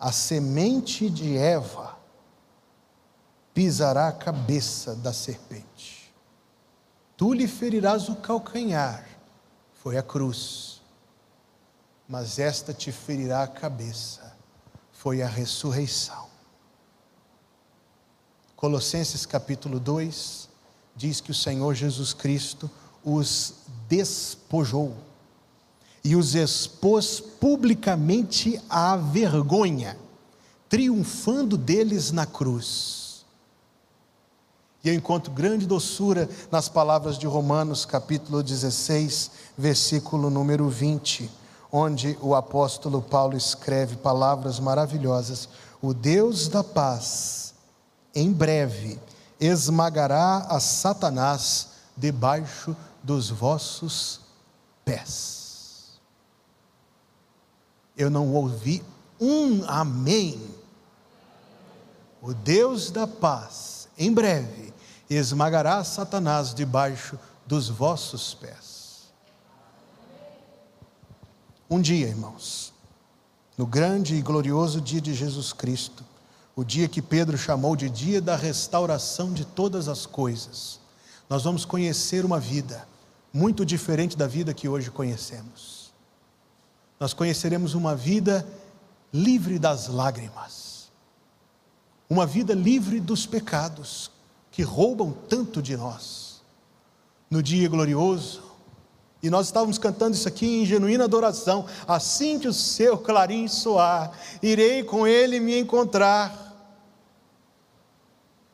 a 0.00 0.10
semente 0.10 1.10
de 1.10 1.36
Eva 1.36 1.91
pisará 3.54 4.08
a 4.08 4.12
cabeça 4.12 4.94
da 4.94 5.12
serpente. 5.12 6.12
Tu 7.16 7.32
lhe 7.32 7.46
ferirás 7.46 8.08
o 8.08 8.16
calcanhar, 8.16 9.06
foi 9.74 9.96
a 9.98 10.02
cruz, 10.02 10.80
mas 12.08 12.38
esta 12.38 12.72
te 12.72 12.90
ferirá 12.90 13.42
a 13.42 13.48
cabeça, 13.48 14.36
foi 14.92 15.22
a 15.22 15.28
ressurreição. 15.28 16.28
Colossenses 18.56 19.26
capítulo 19.26 19.78
2 19.78 20.48
diz 20.96 21.20
que 21.20 21.30
o 21.30 21.34
Senhor 21.34 21.74
Jesus 21.74 22.12
Cristo 22.12 22.70
os 23.04 23.54
despojou 23.88 24.96
e 26.04 26.16
os 26.16 26.34
expôs 26.34 27.20
publicamente 27.20 28.60
à 28.68 28.96
vergonha, 28.96 29.98
triunfando 30.68 31.56
deles 31.56 32.10
na 32.10 32.24
cruz 32.24 33.01
e 34.84 34.88
eu 34.88 34.94
encontro 34.94 35.32
grande 35.32 35.66
doçura 35.66 36.28
nas 36.50 36.68
palavras 36.68 37.16
de 37.16 37.26
Romanos, 37.26 37.84
capítulo 37.84 38.42
16, 38.42 39.30
versículo 39.56 40.28
número 40.28 40.68
20, 40.68 41.30
onde 41.70 42.18
o 42.20 42.34
apóstolo 42.34 43.00
Paulo 43.00 43.36
escreve 43.36 43.96
palavras 43.96 44.58
maravilhosas: 44.58 45.48
O 45.80 45.94
Deus 45.94 46.48
da 46.48 46.64
paz, 46.64 47.54
em 48.12 48.32
breve, 48.32 48.98
esmagará 49.38 50.46
a 50.48 50.58
Satanás 50.58 51.68
debaixo 51.96 52.76
dos 53.04 53.30
vossos 53.30 54.20
pés. 54.84 56.00
Eu 57.96 58.10
não 58.10 58.32
ouvi 58.34 58.82
um 59.20 59.64
amém. 59.68 60.40
O 62.20 62.32
Deus 62.32 62.90
da 62.90 63.06
paz, 63.06 63.88
em 63.98 64.12
breve, 64.12 64.61
e 65.12 65.16
esmagará 65.16 65.84
Satanás 65.84 66.54
debaixo 66.54 67.18
dos 67.46 67.68
vossos 67.68 68.32
pés. 68.32 69.12
Um 71.68 71.82
dia, 71.82 72.08
irmãos, 72.08 72.72
no 73.58 73.66
grande 73.66 74.14
e 74.14 74.22
glorioso 74.22 74.80
dia 74.80 75.02
de 75.02 75.12
Jesus 75.12 75.52
Cristo, 75.52 76.02
o 76.56 76.64
dia 76.64 76.88
que 76.88 77.02
Pedro 77.02 77.36
chamou 77.36 77.76
de 77.76 77.90
dia 77.90 78.22
da 78.22 78.36
restauração 78.36 79.34
de 79.34 79.44
todas 79.44 79.86
as 79.86 80.06
coisas, 80.06 80.80
nós 81.28 81.44
vamos 81.44 81.66
conhecer 81.66 82.24
uma 82.24 82.40
vida 82.40 82.88
muito 83.34 83.66
diferente 83.66 84.16
da 84.16 84.26
vida 84.26 84.54
que 84.54 84.66
hoje 84.66 84.90
conhecemos. 84.90 85.92
Nós 86.98 87.12
conheceremos 87.12 87.74
uma 87.74 87.94
vida 87.94 88.46
livre 89.12 89.58
das 89.58 89.88
lágrimas, 89.88 90.90
uma 92.08 92.24
vida 92.24 92.54
livre 92.54 92.98
dos 92.98 93.26
pecados, 93.26 94.11
que 94.52 94.62
roubam 94.62 95.12
tanto 95.28 95.60
de 95.60 95.76
nós. 95.76 96.42
No 97.28 97.42
dia 97.42 97.66
glorioso, 97.66 98.42
e 99.22 99.30
nós 99.30 99.46
estávamos 99.46 99.78
cantando 99.78 100.14
isso 100.14 100.28
aqui 100.28 100.62
em 100.62 100.66
genuína 100.66 101.04
adoração. 101.04 101.64
Assim 101.86 102.38
que 102.38 102.48
o 102.48 102.52
seu 102.52 102.98
clarim 102.98 103.48
soar, 103.48 104.12
irei 104.42 104.82
com 104.82 105.06
ele 105.06 105.40
me 105.40 105.58
encontrar. 105.58 106.50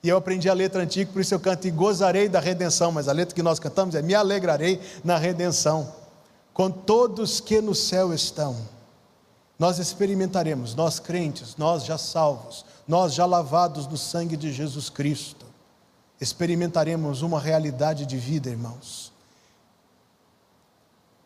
E 0.03 0.09
eu 0.09 0.17
aprendi 0.17 0.49
a 0.49 0.55
letra 0.55 0.83
antiga, 0.83 1.11
por 1.11 1.21
isso 1.21 1.35
eu 1.35 1.41
canto 1.41 1.67
e 1.67 1.71
gozarei 1.71 2.29
da 2.29 2.39
redenção. 2.39 2.93
Mas 2.93 3.09
a 3.09 3.13
letra 3.13 3.35
que 3.35 3.43
nós 3.43 3.59
cantamos 3.59 3.95
é: 3.95 4.03
Me 4.03 4.15
alegrarei 4.15 4.81
na 5.03 5.17
redenção, 5.17 5.91
com 6.53 6.71
todos 6.71 7.41
que 7.41 7.61
no 7.63 7.75
céu 7.75 8.13
estão. 8.13 8.55
Nós 9.59 9.79
experimentaremos, 9.79 10.75
nós 10.75 11.01
crentes, 11.01 11.57
nós 11.57 11.85
já 11.85 11.99
salvos, 11.99 12.65
nós 12.87 13.15
já 13.15 13.27
lavados 13.27 13.89
no 13.89 13.97
sangue 13.97 14.37
de 14.37 14.53
Jesus 14.53 14.89
Cristo 14.89 15.48
experimentaremos 16.21 17.23
uma 17.23 17.41
realidade 17.41 18.07
de 18.07 18.17
vida, 18.17 18.51
irmãos, 18.51 19.13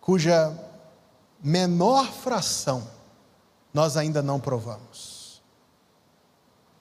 cuja 0.00 0.56
menor 1.42 2.12
fração 2.12 2.86
nós 3.72 3.96
ainda 3.96 4.22
não 4.22 4.38
provamos. 4.38 5.42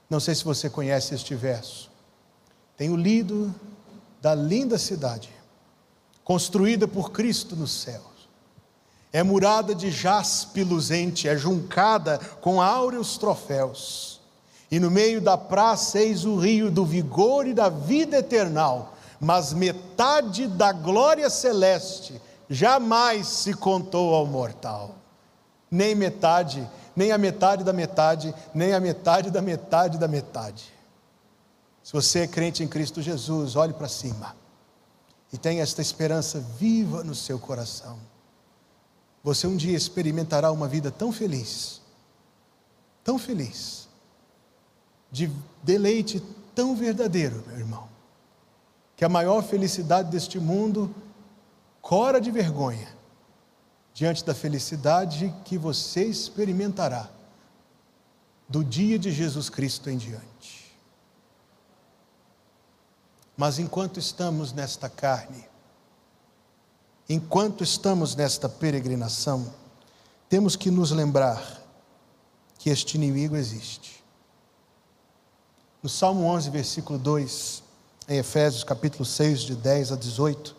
Não 0.09 0.19
sei 0.19 0.35
se 0.35 0.43
você 0.43 0.69
conhece 0.69 1.15
este 1.15 1.35
verso. 1.35 1.89
Tenho 2.75 2.95
lido 2.95 3.53
da 4.21 4.35
linda 4.35 4.77
cidade 4.77 5.29
construída 6.23 6.87
por 6.87 7.11
Cristo 7.11 7.55
nos 7.55 7.71
céus. 7.71 8.29
É 9.11 9.23
murada 9.23 9.75
de 9.75 9.91
jaspe 9.91 10.63
luzente, 10.63 11.27
é 11.27 11.37
juncada 11.37 12.17
com 12.39 12.61
áureos 12.61 13.17
troféus. 13.17 14.20
E 14.71 14.79
no 14.79 14.89
meio 14.89 15.19
da 15.19 15.37
praça 15.37 15.99
eis 15.99 16.23
o 16.23 16.37
rio 16.37 16.71
do 16.71 16.85
vigor 16.85 17.45
e 17.45 17.53
da 17.53 17.67
vida 17.67 18.19
eternal, 18.19 18.93
mas 19.19 19.51
metade 19.51 20.47
da 20.47 20.71
glória 20.71 21.29
celeste 21.29 22.19
jamais 22.49 23.27
se 23.27 23.53
contou 23.53 24.15
ao 24.15 24.25
mortal. 24.25 24.95
Nem 25.69 25.93
metade, 25.93 26.67
nem 26.95 27.11
a 27.11 27.17
metade 27.17 27.63
da 27.65 27.73
metade, 27.73 28.33
nem 28.53 28.73
a 28.73 28.79
metade 28.79 29.29
da 29.29 29.41
metade 29.41 29.97
da 29.97 30.07
metade. 30.07 30.73
Se 31.83 31.91
você 31.91 32.19
é 32.19 32.27
crente 32.27 32.63
em 32.63 32.67
Cristo 32.67 33.01
Jesus, 33.01 33.55
olhe 33.55 33.73
para 33.73 33.89
cima 33.89 34.35
e 35.33 35.37
tenha 35.37 35.63
esta 35.63 35.81
esperança 35.81 36.39
viva 36.39 37.03
no 37.03 37.15
seu 37.15 37.39
coração. 37.39 37.99
Você 39.23 39.47
um 39.47 39.55
dia 39.55 39.75
experimentará 39.77 40.51
uma 40.51 40.67
vida 40.67 40.91
tão 40.91 41.11
feliz, 41.11 41.81
tão 43.03 43.19
feliz, 43.19 43.87
de 45.11 45.29
deleite 45.61 46.23
tão 46.55 46.75
verdadeiro, 46.75 47.43
meu 47.47 47.57
irmão, 47.57 47.89
que 48.95 49.03
a 49.03 49.09
maior 49.09 49.43
felicidade 49.43 50.09
deste 50.09 50.39
mundo 50.39 50.93
cora 51.81 52.21
de 52.21 52.31
vergonha 52.31 52.95
diante 53.93 54.23
da 54.23 54.33
felicidade 54.33 55.33
que 55.43 55.57
você 55.57 56.05
experimentará 56.05 57.09
do 58.47 58.63
dia 58.63 58.97
de 58.97 59.11
Jesus 59.11 59.49
Cristo 59.49 59.89
em 59.89 59.97
diante. 59.97 60.71
Mas 63.35 63.59
enquanto 63.59 63.99
estamos 63.99 64.53
nesta 64.53 64.89
carne, 64.89 65.45
enquanto 67.09 67.63
estamos 67.63 68.15
nesta 68.15 68.47
peregrinação, 68.47 69.51
temos 70.29 70.55
que 70.55 70.69
nos 70.69 70.91
lembrar 70.91 71.61
que 72.57 72.69
este 72.69 72.95
inimigo 72.95 73.35
existe. 73.35 74.00
No 75.81 75.89
Salmo 75.89 76.25
11, 76.25 76.51
versículo 76.51 76.99
2, 76.99 77.63
em 78.07 78.19
Efésios 78.19 78.63
capítulo 78.63 79.03
6, 79.03 79.39
de 79.39 79.55
10 79.55 79.93
a 79.93 79.95
18, 79.95 80.55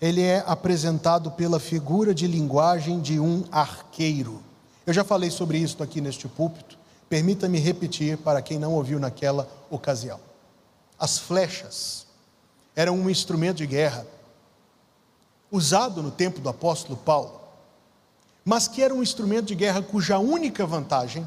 ele 0.00 0.20
é 0.20 0.42
apresentado 0.48 1.30
pela 1.30 1.60
figura 1.60 2.12
de 2.12 2.26
linguagem 2.26 3.00
de 3.00 3.20
um 3.20 3.44
arqueiro. 3.52 4.42
Eu 4.84 4.92
já 4.92 5.04
falei 5.04 5.30
sobre 5.30 5.58
isso 5.58 5.80
aqui 5.80 6.00
neste 6.00 6.26
púlpito, 6.26 6.76
permita-me 7.08 7.60
repetir 7.60 8.18
para 8.18 8.42
quem 8.42 8.58
não 8.58 8.72
ouviu 8.72 8.98
naquela 8.98 9.48
ocasião. 9.70 10.18
As 10.98 11.20
flechas 11.20 12.04
era 12.74 12.90
um 12.90 13.08
instrumento 13.08 13.58
de 13.58 13.68
guerra 13.68 14.04
usado 15.52 16.02
no 16.02 16.10
tempo 16.10 16.40
do 16.40 16.48
apóstolo 16.48 16.96
Paulo, 16.96 17.40
mas 18.44 18.66
que 18.66 18.82
era 18.82 18.92
um 18.92 19.04
instrumento 19.04 19.46
de 19.46 19.54
guerra 19.54 19.80
cuja 19.82 20.18
única 20.18 20.66
vantagem 20.66 21.24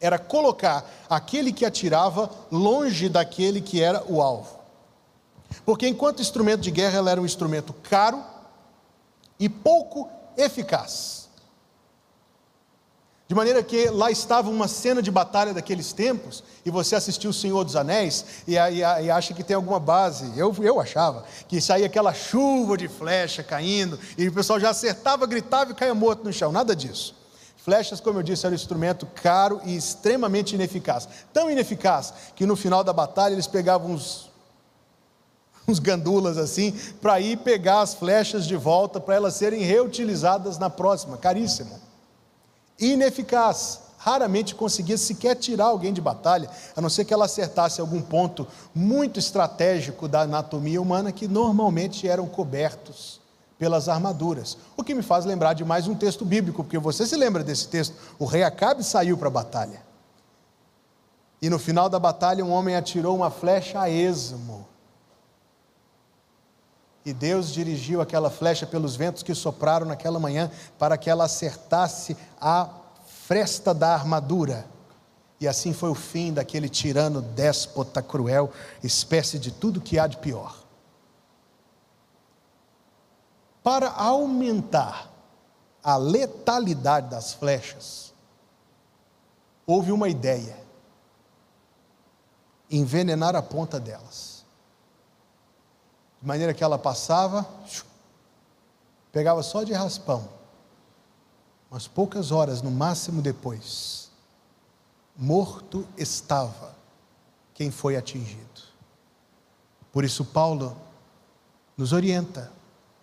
era 0.00 0.18
colocar 0.18 0.88
aquele 1.08 1.52
que 1.52 1.64
atirava 1.64 2.30
longe 2.50 3.08
daquele 3.08 3.60
que 3.60 3.82
era 3.82 4.04
o 4.08 4.22
alvo. 4.22 4.58
Porque 5.64 5.88
enquanto 5.88 6.22
instrumento 6.22 6.60
de 6.60 6.70
guerra 6.70 6.98
ela 6.98 7.10
era 7.10 7.20
um 7.20 7.26
instrumento 7.26 7.72
caro 7.72 8.22
e 9.38 9.48
pouco 9.48 10.08
eficaz. 10.36 11.28
De 13.26 13.34
maneira 13.34 13.62
que 13.62 13.90
lá 13.90 14.10
estava 14.10 14.48
uma 14.48 14.66
cena 14.66 15.02
de 15.02 15.10
batalha 15.10 15.52
daqueles 15.52 15.92
tempos, 15.92 16.42
e 16.64 16.70
você 16.70 16.96
assistiu 16.96 17.28
O 17.28 17.34
Senhor 17.34 17.62
dos 17.62 17.76
Anéis 17.76 18.24
e, 18.46 18.54
e, 18.54 18.78
e, 18.78 19.10
acha 19.10 19.34
que 19.34 19.44
tem 19.44 19.54
alguma 19.54 19.78
base. 19.78 20.32
Eu, 20.34 20.54
eu 20.60 20.80
achava 20.80 21.26
que 21.46 21.60
saía 21.60 21.84
aquela 21.84 22.14
chuva 22.14 22.74
de 22.74 22.88
flecha 22.88 23.42
caindo, 23.42 23.98
e 24.16 24.26
o 24.28 24.32
pessoal 24.32 24.58
já 24.58 24.70
acertava, 24.70 25.26
gritava 25.26 25.72
e 25.72 25.74
caía 25.74 25.94
morto 25.94 26.24
no 26.24 26.32
chão. 26.32 26.50
Nada 26.50 26.74
disso. 26.74 27.17
Flechas, 27.68 28.00
como 28.00 28.18
eu 28.18 28.22
disse, 28.22 28.46
era 28.46 28.54
um 28.54 28.56
instrumento 28.56 29.04
caro 29.04 29.60
e 29.62 29.76
extremamente 29.76 30.54
ineficaz. 30.54 31.06
Tão 31.34 31.50
ineficaz 31.50 32.14
que 32.34 32.46
no 32.46 32.56
final 32.56 32.82
da 32.82 32.94
batalha 32.94 33.34
eles 33.34 33.46
pegavam 33.46 33.90
uns, 33.90 34.30
uns 35.68 35.78
gandulas 35.78 36.38
assim, 36.38 36.72
para 37.02 37.20
ir 37.20 37.36
pegar 37.36 37.82
as 37.82 37.92
flechas 37.92 38.46
de 38.46 38.56
volta, 38.56 38.98
para 38.98 39.16
elas 39.16 39.34
serem 39.34 39.60
reutilizadas 39.64 40.56
na 40.56 40.70
próxima. 40.70 41.18
Caríssimo 41.18 41.78
ineficaz. 42.80 43.80
Raramente 43.98 44.54
conseguia 44.54 44.96
sequer 44.96 45.36
tirar 45.36 45.66
alguém 45.66 45.92
de 45.92 46.00
batalha, 46.00 46.48
a 46.74 46.80
não 46.80 46.88
ser 46.88 47.04
que 47.04 47.12
ela 47.12 47.26
acertasse 47.26 47.82
algum 47.82 48.00
ponto 48.00 48.46
muito 48.74 49.18
estratégico 49.18 50.08
da 50.08 50.22
anatomia 50.22 50.80
humana 50.80 51.12
que 51.12 51.28
normalmente 51.28 52.08
eram 52.08 52.26
cobertos 52.26 53.20
pelas 53.58 53.88
armaduras. 53.88 54.56
O 54.76 54.84
que 54.84 54.94
me 54.94 55.02
faz 55.02 55.24
lembrar 55.24 55.52
de 55.52 55.64
mais 55.64 55.88
um 55.88 55.94
texto 55.94 56.24
bíblico, 56.24 56.62
porque 56.62 56.78
você 56.78 57.06
se 57.06 57.16
lembra 57.16 57.42
desse 57.42 57.68
texto? 57.68 57.94
O 58.18 58.24
rei 58.24 58.44
Acabe 58.44 58.84
saiu 58.84 59.18
para 59.18 59.28
a 59.28 59.32
batalha. 59.32 59.82
E 61.42 61.50
no 61.50 61.58
final 61.58 61.88
da 61.88 61.98
batalha, 61.98 62.44
um 62.44 62.52
homem 62.52 62.76
atirou 62.76 63.16
uma 63.16 63.30
flecha 63.30 63.80
a 63.80 63.90
esmo. 63.90 64.66
E 67.04 67.12
Deus 67.12 67.52
dirigiu 67.52 68.00
aquela 68.00 68.28
flecha 68.28 68.66
pelos 68.66 68.94
ventos 68.94 69.22
que 69.22 69.34
sopraram 69.34 69.86
naquela 69.86 70.18
manhã 70.18 70.50
para 70.78 70.96
que 70.96 71.08
ela 71.08 71.24
acertasse 71.24 72.16
a 72.40 72.68
fresta 73.26 73.72
da 73.72 73.94
armadura. 73.94 74.66
E 75.40 75.46
assim 75.46 75.72
foi 75.72 75.90
o 75.90 75.94
fim 75.94 76.32
daquele 76.32 76.68
tirano 76.68 77.22
déspota 77.22 78.02
cruel, 78.02 78.52
espécie 78.82 79.38
de 79.38 79.50
tudo 79.50 79.80
que 79.80 79.98
há 79.98 80.06
de 80.06 80.16
pior. 80.16 80.67
Para 83.68 83.90
aumentar 83.90 85.10
a 85.84 85.98
letalidade 85.98 87.10
das 87.10 87.34
flechas, 87.34 88.14
houve 89.66 89.92
uma 89.92 90.08
ideia: 90.08 90.58
envenenar 92.70 93.36
a 93.36 93.42
ponta 93.42 93.78
delas 93.78 94.42
de 96.18 96.26
maneira 96.26 96.54
que 96.54 96.64
ela 96.64 96.78
passava, 96.78 97.46
pegava 99.12 99.42
só 99.42 99.62
de 99.62 99.74
raspão, 99.74 100.26
mas 101.70 101.86
poucas 101.86 102.32
horas 102.32 102.62
no 102.62 102.70
máximo 102.70 103.20
depois, 103.20 104.10
morto 105.14 105.86
estava 105.94 106.74
quem 107.52 107.70
foi 107.70 107.98
atingido. 107.98 108.62
Por 109.92 110.04
isso, 110.04 110.24
Paulo 110.24 110.74
nos 111.76 111.92
orienta 111.92 112.50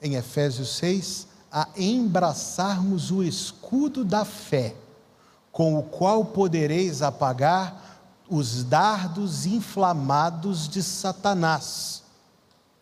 em 0.02 0.16
Efésios 0.16 0.76
6 0.78 1.28
a 1.52 1.70
embraçarmos 1.78 3.12
o 3.12 3.24
escudo 3.24 4.04
da 4.04 4.26
fé, 4.26 4.76
com 5.52 5.78
o 5.78 5.84
qual 5.84 6.26
podereis 6.26 7.02
apagar 7.02 8.00
os 8.30 8.64
dardos 8.64 9.46
inflamados 9.46 10.68
de 10.68 10.82
Satanás 10.84 12.04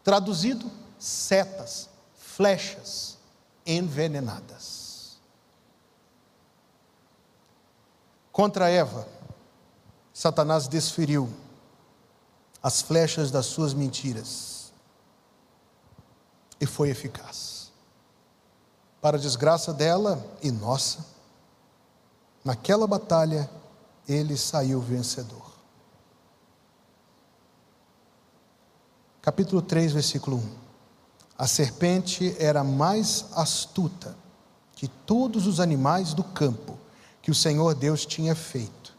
Traduzido, 0.04 0.69
setas, 0.99 1.89
flechas 2.17 3.17
envenenadas. 3.65 5.17
Contra 8.32 8.69
Eva, 8.69 9.08
Satanás 10.13 10.67
desferiu 10.67 11.30
as 12.62 12.82
flechas 12.82 13.32
das 13.32 13.45
suas 13.45 13.73
mentiras 13.73 14.62
e 16.63 16.65
foi 16.65 16.89
eficaz. 16.89 17.71
Para 19.02 19.17
a 19.17 19.19
desgraça 19.19 19.73
dela 19.73 20.26
e 20.41 20.49
nossa, 20.49 21.06
naquela 22.43 22.88
batalha 22.88 23.49
ele 24.08 24.38
saiu 24.38 24.80
vencedor. 24.80 25.52
capítulo 29.21 29.62
3, 29.62 29.93
versículo 29.93 30.38
1. 30.38 30.49
A 31.38 31.47
serpente 31.47 32.36
era 32.38 32.62
mais 32.62 33.26
astuta 33.34 34.15
que 34.76 34.88
todos 34.88 35.47
os 35.47 35.62
animais 35.62 36.13
do 36.13 36.23
campo 36.23 36.78
que 37.21 37.32
o 37.32 37.36
Senhor 37.36 37.73
Deus 37.73 38.06
tinha 38.06 38.36
feito. 38.36 38.93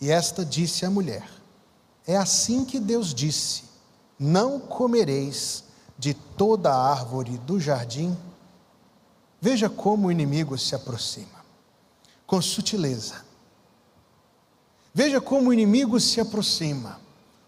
E 0.00 0.10
esta 0.10 0.44
disse 0.44 0.84
à 0.84 0.90
mulher: 0.90 1.28
É 2.04 2.16
assim 2.16 2.64
que 2.64 2.80
Deus 2.80 3.14
disse: 3.14 3.62
Não 4.18 4.58
comereis 4.58 5.69
de 6.00 6.14
toda 6.14 6.72
a 6.72 6.90
árvore 6.90 7.38
do 7.38 7.60
jardim. 7.60 8.18
Veja 9.40 9.70
como 9.70 10.08
o 10.08 10.12
inimigo 10.12 10.58
se 10.58 10.74
aproxima, 10.74 11.44
com 12.26 12.42
sutileza. 12.42 13.24
Veja 14.92 15.20
como 15.20 15.50
o 15.50 15.52
inimigo 15.52 16.00
se 16.00 16.20
aproxima, 16.20 17.00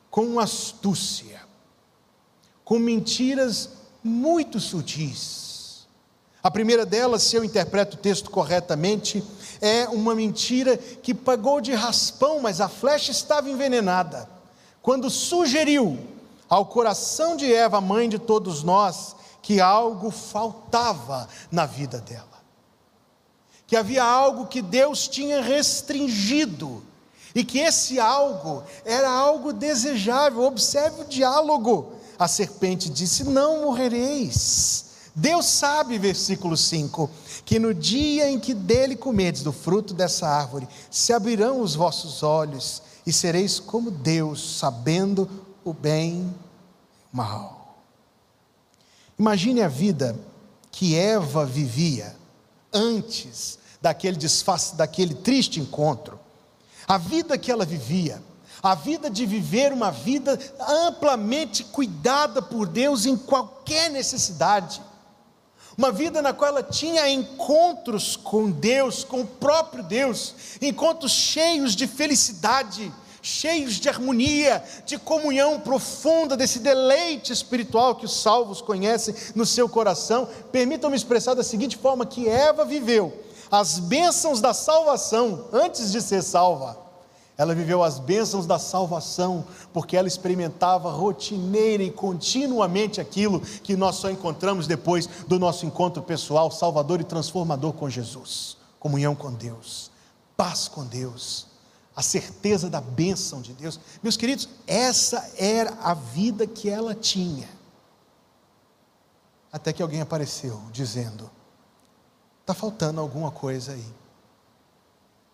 com 0.08 0.38
astúcia 0.38 1.32
com 2.64 2.78
mentiras 2.78 3.68
muito 4.02 4.58
sutis. 4.58 5.86
A 6.42 6.50
primeira 6.50 6.86
delas, 6.86 7.22
se 7.22 7.36
eu 7.36 7.44
interpreto 7.44 7.96
o 7.96 8.00
texto 8.00 8.30
corretamente, 8.30 9.22
é 9.60 9.86
uma 9.88 10.14
mentira 10.14 10.76
que 10.76 11.12
pagou 11.14 11.60
de 11.60 11.72
raspão, 11.72 12.40
mas 12.40 12.60
a 12.60 12.68
flecha 12.68 13.10
estava 13.10 13.50
envenenada. 13.50 14.28
Quando 14.80 15.10
sugeriu 15.10 15.98
ao 16.52 16.66
coração 16.66 17.34
de 17.34 17.50
Eva, 17.50 17.80
mãe 17.80 18.10
de 18.10 18.18
todos 18.18 18.62
nós, 18.62 19.16
que 19.40 19.58
algo 19.58 20.10
faltava 20.10 21.26
na 21.50 21.64
vida 21.64 21.98
dela, 21.98 22.28
que 23.66 23.74
havia 23.74 24.04
algo 24.04 24.46
que 24.46 24.60
Deus 24.60 25.08
tinha 25.08 25.40
restringido, 25.40 26.82
e 27.34 27.42
que 27.42 27.58
esse 27.58 27.98
algo 27.98 28.62
era 28.84 29.10
algo 29.10 29.50
desejável. 29.50 30.42
Observe 30.42 31.00
o 31.00 31.06
diálogo. 31.06 31.94
A 32.18 32.28
serpente 32.28 32.90
disse: 32.90 33.24
Não 33.24 33.62
morrereis. 33.62 34.84
Deus 35.14 35.46
sabe, 35.46 35.98
versículo 35.98 36.54
5, 36.54 37.08
que 37.46 37.58
no 37.58 37.72
dia 37.72 38.30
em 38.30 38.38
que 38.38 38.52
dele 38.52 38.94
comedes 38.94 39.42
do 39.42 39.52
fruto 39.52 39.94
dessa 39.94 40.28
árvore, 40.28 40.68
se 40.90 41.14
abrirão 41.14 41.62
os 41.62 41.74
vossos 41.74 42.22
olhos 42.22 42.82
e 43.06 43.12
sereis 43.12 43.58
como 43.58 43.90
Deus, 43.90 44.58
sabendo 44.58 45.26
o 45.64 45.72
bem 45.72 46.22
e 46.22 47.14
o 47.14 47.16
mal. 47.16 47.77
Imagine 49.18 49.62
a 49.62 49.68
vida 49.68 50.18
que 50.70 50.96
Eva 50.96 51.44
vivia 51.44 52.16
antes 52.72 53.59
daquele 53.81 54.16
desface, 54.16 54.75
daquele 54.75 55.14
triste 55.14 55.61
encontro. 55.61 56.18
A 56.88 56.98
vida 56.98 57.37
que 57.37 57.51
ela 57.51 57.64
vivia, 57.64 58.22
a 58.62 58.75
vida 58.75 59.11
de 59.11 59.27
viver 59.27 59.72
uma 59.72 59.90
vida 59.90 60.38
amplamente 60.87 61.64
cuidada 61.64 62.40
por 62.40 62.66
Deus 62.66 63.07
em 63.07 63.16
qualquer 63.16 63.90
necessidade 63.90 64.83
uma 65.77 65.90
vida 65.90 66.20
na 66.20 66.33
qual 66.33 66.51
ela 66.51 66.62
tinha 66.62 67.09
encontros 67.09 68.14
com 68.16 68.51
Deus, 68.51 69.05
com 69.05 69.22
o 69.22 69.27
próprio 69.27 69.83
Deus, 69.83 70.35
encontros 70.61 71.12
cheios 71.12 71.75
de 71.75 71.87
felicidade, 71.87 72.92
cheios 73.22 73.74
de 73.74 73.88
harmonia, 73.88 74.62
de 74.85 74.98
comunhão 74.98 75.61
profunda, 75.61 76.37
desse 76.37 76.58
deleite 76.58 77.32
espiritual 77.32 77.94
que 77.94 78.04
os 78.04 78.20
salvos 78.20 78.61
conhecem 78.61 79.14
no 79.35 79.46
seu 79.46 79.68
coração. 79.68 80.28
Permitam-me 80.50 80.96
expressar 80.96 81.35
da 81.35 81.44
seguinte 81.44 81.78
forma: 81.78 82.04
que 82.04 82.28
Eva 82.28 82.64
viveu 82.64 83.12
as 83.50 83.78
bênçãos 83.78 84.40
da 84.40 84.52
salvação 84.52 85.44
antes 85.52 85.92
de 85.92 86.00
ser 86.00 86.22
salva. 86.22 86.82
Ela 87.37 87.54
viveu 87.54 87.82
as 87.82 87.98
bênçãos 87.98 88.46
da 88.46 88.58
salvação, 88.58 89.44
porque 89.72 89.96
ela 89.96 90.08
experimentava 90.08 90.90
rotineira 90.90 91.82
e 91.82 91.90
continuamente 91.90 93.00
aquilo 93.00 93.40
que 93.40 93.76
nós 93.76 93.96
só 93.96 94.11
encontramos 94.11 94.66
depois 94.66 95.06
do 95.26 95.38
nosso 95.38 95.66
encontro 95.66 96.02
pessoal, 96.02 96.50
salvador 96.50 97.00
e 97.00 97.04
transformador 97.04 97.72
com 97.72 97.88
Jesus. 97.88 98.56
Comunhão 98.78 99.14
com 99.14 99.32
Deus, 99.32 99.90
paz 100.37 100.68
com 100.68 100.85
Deus, 100.85 101.46
a 101.94 102.02
certeza 102.02 102.70
da 102.70 102.81
bênção 102.81 103.42
de 103.42 103.52
Deus. 103.52 103.78
Meus 104.02 104.16
queridos, 104.16 104.48
essa 104.66 105.31
era 105.37 105.74
a 105.83 105.94
vida 105.94 106.46
que 106.46 106.68
ela 106.68 106.94
tinha. 106.94 107.48
Até 109.52 109.72
que 109.72 109.83
alguém 109.83 110.00
apareceu 110.00 110.61
dizendo: 110.72 111.31
está 112.40 112.55
faltando 112.55 113.00
alguma 113.00 113.31
coisa 113.31 113.72
aí. 113.72 113.94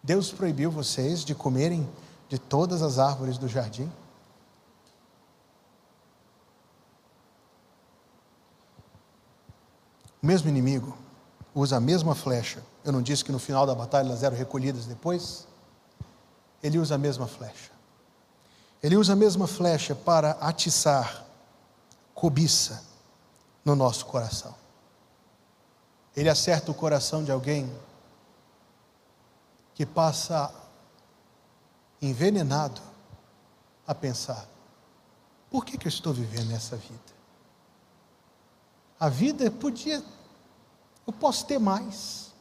Deus 0.03 0.33
proibiu 0.33 0.71
vocês 0.71 1.25
de 1.25 1.35
comerem 1.35 1.89
de 2.29 2.39
todas 2.39 2.83
as 2.83 2.99
árvores 2.99 3.39
do 3.39 3.49
jardim? 3.49 3.91
O 10.23 10.27
mesmo 10.27 10.49
inimigo 10.49 10.97
usa 11.55 11.77
a 11.77 11.81
mesma 11.81 12.15
flecha. 12.15 12.63
Eu 12.85 12.93
não 12.93 13.03
disse 13.03 13.25
que 13.25 13.33
no 13.33 13.39
final 13.39 13.67
da 13.67 13.75
batalha 13.75 14.09
elas 14.09 14.23
eram 14.23 14.37
recolhidas 14.37 14.87
depois? 14.87 15.48
Ele 16.63 16.79
usa 16.79 16.97
a 16.97 16.99
mesma 16.99 17.27
flecha. 17.27 17.71
Ele 18.83 18.97
usa 18.97 19.13
a 19.13 19.17
mesma 19.17 19.47
flecha 19.47 19.95
para 19.95 20.33
atiçar 20.33 21.25
cobiça 22.15 22.85
no 23.65 23.77
nosso 23.77 24.07
coração. 24.07 24.55
Ele 26.17 26.29
acerta 26.29 26.71
o 26.71 26.75
coração 26.75 27.23
de 27.23 27.31
alguém 27.31 27.73
que 29.75 29.87
passa 29.87 30.53
envenenado 32.03 32.81
a 33.87 33.95
pensar: 33.95 34.49
por 35.51 35.65
que, 35.65 35.79
que 35.79 35.87
eu 35.87 35.91
estou 35.91 36.13
vivendo 36.13 36.53
essa 36.53 36.77
vida? 36.77 37.19
A 38.99 39.09
vida 39.09 39.49
podia, 39.51 40.03
eu 41.07 41.13
posso 41.13 41.47
ter 41.47 41.59
mais. 41.59 42.33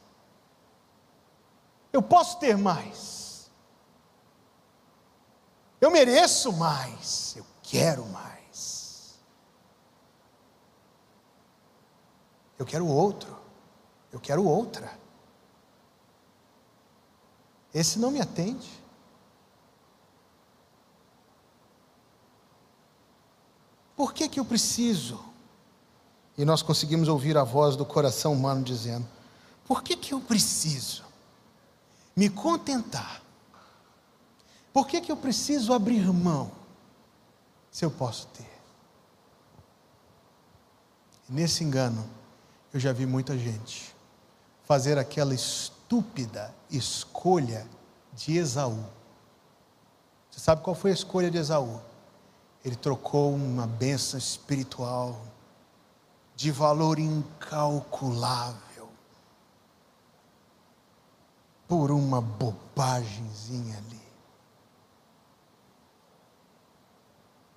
Eu 1.92 2.02
posso 2.02 2.38
ter 2.38 2.56
mais. 2.56 3.27
Eu 5.80 5.90
mereço 5.90 6.52
mais. 6.52 7.34
Eu 7.36 7.46
quero 7.62 8.04
mais. 8.06 9.18
Eu 12.58 12.66
quero 12.66 12.86
outro. 12.86 13.36
Eu 14.12 14.18
quero 14.18 14.44
outra. 14.44 14.98
Esse 17.72 17.98
não 17.98 18.10
me 18.10 18.20
atende. 18.20 18.68
Por 23.94 24.12
que, 24.12 24.28
que 24.28 24.40
eu 24.40 24.44
preciso? 24.44 25.22
E 26.36 26.44
nós 26.44 26.62
conseguimos 26.62 27.08
ouvir 27.08 27.36
a 27.36 27.44
voz 27.44 27.76
do 27.76 27.84
coração 27.84 28.32
humano 28.32 28.62
dizendo: 28.62 29.06
Por 29.66 29.82
que, 29.82 29.96
que 29.96 30.14
eu 30.14 30.20
preciso 30.20 31.04
me 32.16 32.30
contentar? 32.30 33.27
Por 34.72 34.86
que, 34.86 35.00
que 35.00 35.10
eu 35.10 35.16
preciso 35.16 35.72
abrir 35.72 36.12
mão 36.12 36.50
se 37.70 37.84
eu 37.84 37.90
posso 37.90 38.26
ter? 38.28 38.58
Nesse 41.28 41.62
engano, 41.64 42.08
eu 42.72 42.80
já 42.80 42.92
vi 42.92 43.06
muita 43.06 43.36
gente 43.36 43.94
fazer 44.64 44.98
aquela 44.98 45.34
estúpida 45.34 46.54
escolha 46.70 47.66
de 48.14 48.36
Esaú. 48.36 48.84
Você 50.30 50.40
sabe 50.40 50.62
qual 50.62 50.76
foi 50.76 50.90
a 50.90 50.94
escolha 50.94 51.30
de 51.30 51.38
Esaú? 51.38 51.80
Ele 52.64 52.76
trocou 52.76 53.34
uma 53.34 53.66
bênção 53.66 54.18
espiritual 54.18 55.20
de 56.36 56.50
valor 56.50 56.98
incalculável 56.98 58.88
por 61.66 61.90
uma 61.90 62.20
bobagemzinha 62.20 63.76
ali. 63.76 64.07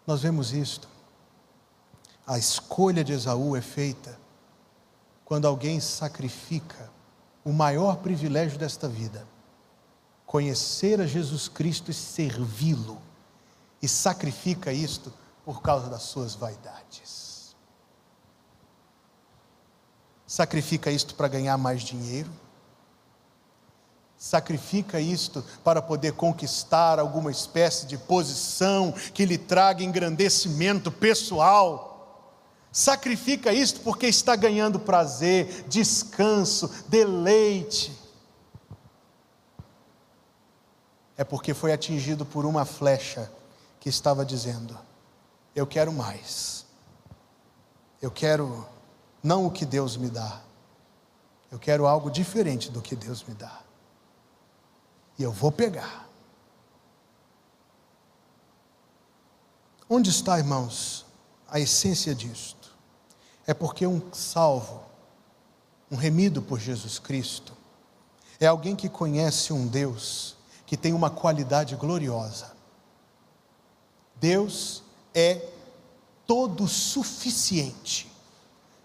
Nós 0.05 0.21
vemos 0.21 0.53
isto. 0.53 0.87
A 2.25 2.37
escolha 2.37 3.03
de 3.03 3.13
Esaú 3.13 3.55
é 3.55 3.61
feita 3.61 4.17
quando 5.25 5.47
alguém 5.47 5.79
sacrifica 5.79 6.89
o 7.43 7.51
maior 7.51 7.97
privilégio 7.97 8.57
desta 8.57 8.87
vida: 8.87 9.27
conhecer 10.25 11.01
a 11.01 11.07
Jesus 11.07 11.47
Cristo 11.47 11.91
e 11.91 11.93
servi-lo, 11.93 13.01
e 13.81 13.87
sacrifica 13.87 14.71
isto 14.71 15.13
por 15.43 15.61
causa 15.61 15.89
das 15.89 16.03
suas 16.03 16.35
vaidades. 16.35 17.55
Sacrifica 20.25 20.89
isto 20.89 21.15
para 21.15 21.27
ganhar 21.27 21.57
mais 21.57 21.81
dinheiro, 21.81 22.31
sacrifica 24.23 24.99
isto 24.99 25.43
para 25.63 25.81
poder 25.81 26.13
conquistar 26.13 26.99
alguma 26.99 27.31
espécie 27.31 27.87
de 27.87 27.97
posição 27.97 28.91
que 29.13 29.25
lhe 29.25 29.35
traga 29.35 29.83
engrandecimento 29.83 30.91
pessoal 30.91 31.91
Sacrifica 32.71 33.51
isto 33.51 33.81
porque 33.81 34.07
está 34.07 34.33
ganhando 34.33 34.79
prazer, 34.79 35.65
descanso, 35.67 36.71
deleite. 36.87 37.91
É 41.17 41.23
porque 41.25 41.53
foi 41.53 41.73
atingido 41.73 42.25
por 42.25 42.45
uma 42.45 42.63
flecha 42.63 43.29
que 43.77 43.89
estava 43.89 44.23
dizendo: 44.23 44.77
Eu 45.53 45.67
quero 45.67 45.91
mais. 45.91 46.65
Eu 48.01 48.09
quero 48.09 48.65
não 49.21 49.45
o 49.45 49.51
que 49.51 49.65
Deus 49.65 49.97
me 49.97 50.09
dá. 50.09 50.39
Eu 51.51 51.59
quero 51.59 51.85
algo 51.85 52.09
diferente 52.09 52.71
do 52.71 52.81
que 52.81 52.95
Deus 52.95 53.21
me 53.25 53.33
dá. 53.33 53.59
E 55.17 55.23
eu 55.23 55.31
vou 55.31 55.51
pegar. 55.51 56.09
Onde 59.89 60.09
está, 60.09 60.37
irmãos, 60.37 61.05
a 61.47 61.59
essência 61.59 62.15
disto? 62.15 62.61
é 63.45 63.53
porque 63.53 63.85
um 63.85 64.01
salvo, 64.13 64.81
um 65.89 65.95
remido 65.95 66.41
por 66.41 66.59
Jesus 66.59 66.99
Cristo, 66.99 67.53
é 68.39 68.47
alguém 68.47 68.75
que 68.75 68.89
conhece 68.89 69.53
um 69.53 69.67
Deus 69.67 70.35
que 70.65 70.77
tem 70.77 70.93
uma 70.93 71.09
qualidade 71.09 71.75
gloriosa. 71.75 72.51
Deus 74.15 74.83
é 75.13 75.45
todo 76.25 76.67
suficiente 76.67 78.09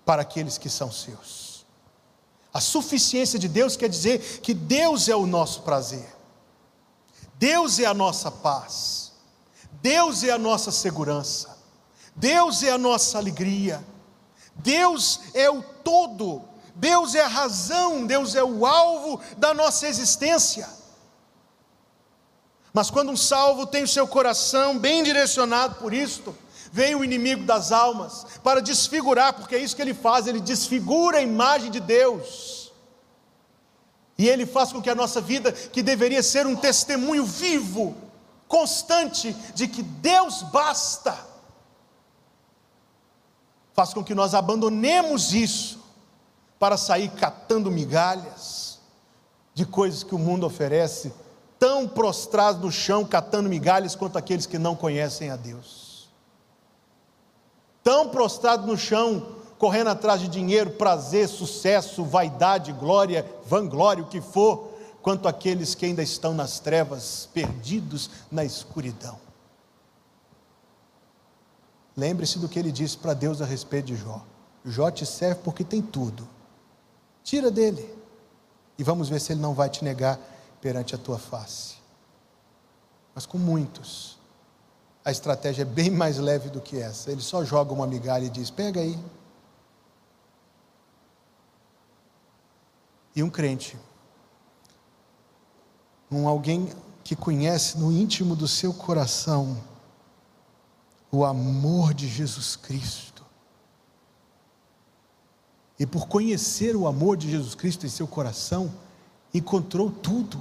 para 0.05 0.23
aqueles 0.23 0.59
que 0.59 0.69
são 0.69 0.91
seus. 0.91 1.65
A 2.53 2.61
suficiência 2.61 3.39
de 3.39 3.49
Deus 3.49 3.77
quer 3.77 3.89
dizer 3.89 4.41
que 4.41 4.53
Deus 4.53 5.09
é 5.09 5.15
o 5.15 5.27
nosso 5.27 5.63
prazer, 5.63 6.13
Deus 7.39 7.79
é 7.79 7.85
a 7.85 7.95
nossa 7.95 8.31
paz, 8.31 9.13
Deus 9.83 10.25
é 10.25 10.31
a 10.31 10.39
nossa 10.39 10.71
segurança, 10.71 11.57
Deus 12.15 12.63
é 12.63 12.71
a 12.71 12.79
nossa 12.79 13.19
alegria. 13.19 13.85
Deus 14.57 15.21
é 15.35 15.51
o 15.51 15.63
todo, 15.63 16.43
Deus 16.75 17.15
é 17.15 17.23
a 17.23 17.29
razão, 17.29 18.07
Deus 18.07 18.35
é 18.35 18.43
o 18.43 18.65
alvo 18.65 19.21
da 19.37 19.53
nossa 19.53 19.87
existência. 19.87 20.69
Mas 22.73 22.91
quando 22.91 23.11
um 23.11 23.17
salvo 23.17 23.67
tem 23.67 23.85
o 23.85 23.89
seu 23.89 24.07
coração 24.07 24.79
bem 24.79 25.03
direcionado 25.03 25.77
por 25.77 25.95
isto, 25.95 26.37
vem 26.73 26.95
o 26.95 27.05
inimigo 27.05 27.45
das 27.45 27.73
almas 27.73 28.27
para 28.43 28.61
desfigurar, 28.61 29.33
porque 29.35 29.55
é 29.55 29.59
isso 29.59 29.75
que 29.75 29.83
ele 29.83 29.95
faz, 29.95 30.27
ele 30.27 30.41
desfigura 30.41 31.19
a 31.19 31.23
imagem 31.23 31.71
de 31.71 31.81
Deus. 31.81 32.56
E 34.19 34.29
ele 34.29 34.47
faz 34.47 34.73
com 34.73 34.81
que 34.81 34.89
a 34.89 34.95
nossa 34.95 35.21
vida, 35.21 35.53
que 35.53 35.83
deveria 35.83 36.23
ser 36.23 36.47
um 36.47 36.57
testemunho 36.57 37.25
vivo, 37.25 37.95
constante 38.49 39.33
de 39.55 39.69
que 39.69 39.83
Deus 39.83 40.43
basta, 40.43 41.19
faz 43.75 43.93
com 43.93 44.03
que 44.03 44.15
nós 44.15 44.35
abandonemos 44.35 45.35
isso 45.35 45.85
para 46.59 46.79
sair 46.79 47.11
catando 47.11 47.71
migalhas 47.71 48.79
de 49.53 49.67
coisas 49.67 50.03
que 50.03 50.15
o 50.15 50.19
mundo 50.19 50.47
oferece, 50.47 51.13
tão 51.59 51.87
prostrados 51.89 52.63
no 52.63 52.73
chão, 52.73 53.05
catando 53.05 53.49
migalhas 53.49 53.95
quanto 53.95 54.17
aqueles 54.17 54.47
que 54.47 54.59
não 54.59 54.75
conhecem 54.75 55.31
a 55.31 55.37
Deus. 55.37 56.09
Tão 57.83 58.09
prostrados 58.09 58.67
no 58.67 58.77
chão, 58.77 59.36
correndo 59.59 59.89
atrás 59.89 60.21
de 60.21 60.29
dinheiro, 60.29 60.71
prazer, 60.71 61.29
sucesso, 61.29 62.05
vaidade, 62.05 62.73
glória, 62.73 63.25
vanglória, 63.47 64.03
o 64.03 64.09
que 64.09 64.21
for, 64.21 64.71
quanto 65.03 65.29
aqueles 65.29 65.75
que 65.75 65.87
ainda 65.87 66.03
estão 66.03 66.35
nas 66.35 66.59
trevas, 66.59 67.29
perdidos 67.33 68.11
na 68.31 68.45
escuridão. 68.45 69.19
Lembre-se 71.97 72.39
do 72.39 72.49
que 72.49 72.59
ele 72.59 72.71
disse 72.71 72.99
para 72.99 73.15
Deus 73.15 73.41
a 73.41 73.47
respeito 73.47 73.87
de 73.87 73.97
Jó. 73.97 74.23
Jó 74.65 74.91
te 74.91 75.07
serve 75.07 75.41
porque 75.43 75.65
tem 75.65 75.81
tudo. 75.81 76.29
Tira 77.23 77.51
dele. 77.51 77.95
E 78.79 78.83
vamos 78.83 79.09
ver 79.09 79.21
se 79.21 79.33
ele 79.33 79.41
não 79.41 79.55
vai 79.55 79.71
te 79.71 79.83
negar 79.83 80.19
perante 80.61 80.95
a 80.95 80.99
tua 80.99 81.19
face. 81.19 81.77
Mas 83.15 83.25
com 83.25 83.39
muitos, 83.39 84.19
a 85.03 85.11
estratégia 85.11 85.63
é 85.63 85.65
bem 85.65 85.89
mais 85.89 86.19
leve 86.19 86.51
do 86.51 86.61
que 86.61 86.79
essa. 86.79 87.11
Ele 87.11 87.23
só 87.23 87.43
joga 87.43 87.73
uma 87.73 87.87
migalha 87.87 88.27
e 88.27 88.31
diz: 88.31 88.51
pega 88.51 88.81
aí. 88.81 88.99
E 93.17 93.23
um 93.23 93.31
crente, 93.31 93.79
um 96.11 96.29
alguém 96.29 96.71
que 97.03 97.17
conhece 97.17 97.79
no 97.79 97.91
íntimo 97.91 98.37
do 98.37 98.47
seu 98.47 98.75
coração, 98.75 99.57
o 101.11 101.25
amor 101.25 101.95
de 101.95 102.07
Jesus 102.07 102.57
Cristo. 102.57 103.25
E 105.79 105.87
por 105.87 106.07
conhecer 106.09 106.77
o 106.77 106.87
amor 106.87 107.17
de 107.17 107.31
Jesus 107.31 107.55
Cristo 107.55 107.87
em 107.87 107.89
seu 107.89 108.07
coração, 108.07 108.71
encontrou 109.33 109.91
tudo. 109.91 110.39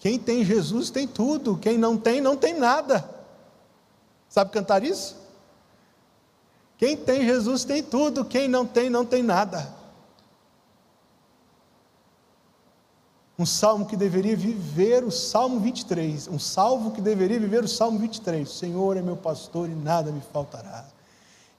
Quem 0.00 0.18
tem 0.18 0.44
Jesus 0.44 0.90
tem 0.90 1.06
tudo, 1.06 1.56
quem 1.56 1.78
não 1.78 1.96
tem, 1.96 2.20
não 2.20 2.36
tem 2.36 2.58
nada. 2.58 3.08
Sabe 4.28 4.50
cantar 4.50 4.82
isso? 4.82 5.16
Quem 6.76 6.96
tem 6.96 7.24
Jesus 7.24 7.64
tem 7.64 7.82
tudo, 7.82 8.24
quem 8.24 8.48
não 8.48 8.66
tem, 8.66 8.90
não 8.90 9.04
tem 9.04 9.22
nada. 9.22 9.77
Um 13.38 13.46
salmo 13.46 13.86
que 13.86 13.96
deveria 13.96 14.36
viver 14.36 15.04
o 15.04 15.12
Salmo 15.12 15.60
23. 15.60 16.26
Um 16.26 16.40
salvo 16.40 16.90
que 16.90 17.00
deveria 17.00 17.38
viver 17.38 17.62
o 17.62 17.68
Salmo 17.68 17.98
23. 17.98 18.48
O 18.48 18.52
Senhor 18.52 18.96
é 18.96 19.02
meu 19.02 19.16
pastor 19.16 19.68
e 19.68 19.74
nada 19.74 20.10
me 20.10 20.20
faltará. 20.32 20.84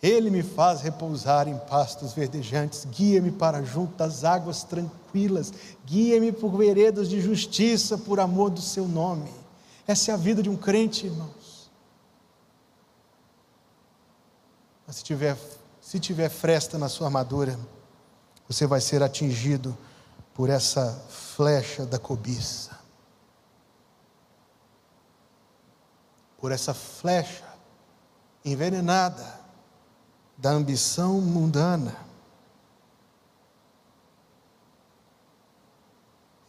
Ele 0.03 0.29
me 0.29 0.43
faz 0.43 0.81
repousar 0.81 1.47
em 1.47 1.57
pastos 1.57 2.13
verdejantes, 2.13 2.85
guia-me 2.85 3.31
para 3.31 3.61
junto 3.63 3.95
das 3.95 4.23
águas 4.23 4.63
tranquilas, 4.63 5.53
guia-me 5.85 6.31
por 6.31 6.57
veredas 6.57 7.09
de 7.09 7.19
justiça 7.19 7.97
por 7.97 8.19
amor 8.19 8.49
do 8.49 8.61
seu 8.61 8.87
nome. 8.87 9.29
Essa 9.87 10.11
é 10.11 10.13
a 10.13 10.17
vida 10.17 10.43
de 10.43 10.49
um 10.49 10.55
crente, 10.55 11.05
irmãos. 11.05 11.69
Mas 14.85 14.97
se 14.97 15.03
tiver, 15.03 15.37
se 15.81 15.99
tiver 15.99 16.29
fresta 16.29 16.77
na 16.77 16.87
sua 16.87 17.07
armadura, 17.07 17.59
você 18.47 18.65
vai 18.65 18.79
ser 18.79 19.03
atingido 19.03 19.77
por 20.39 20.49
essa 20.49 20.93
flecha 21.09 21.85
da 21.85 21.99
cobiça, 21.99 22.79
por 26.37 26.53
essa 26.53 26.73
flecha 26.73 27.43
envenenada 28.45 29.37
da 30.37 30.51
ambição 30.51 31.19
mundana. 31.19 31.93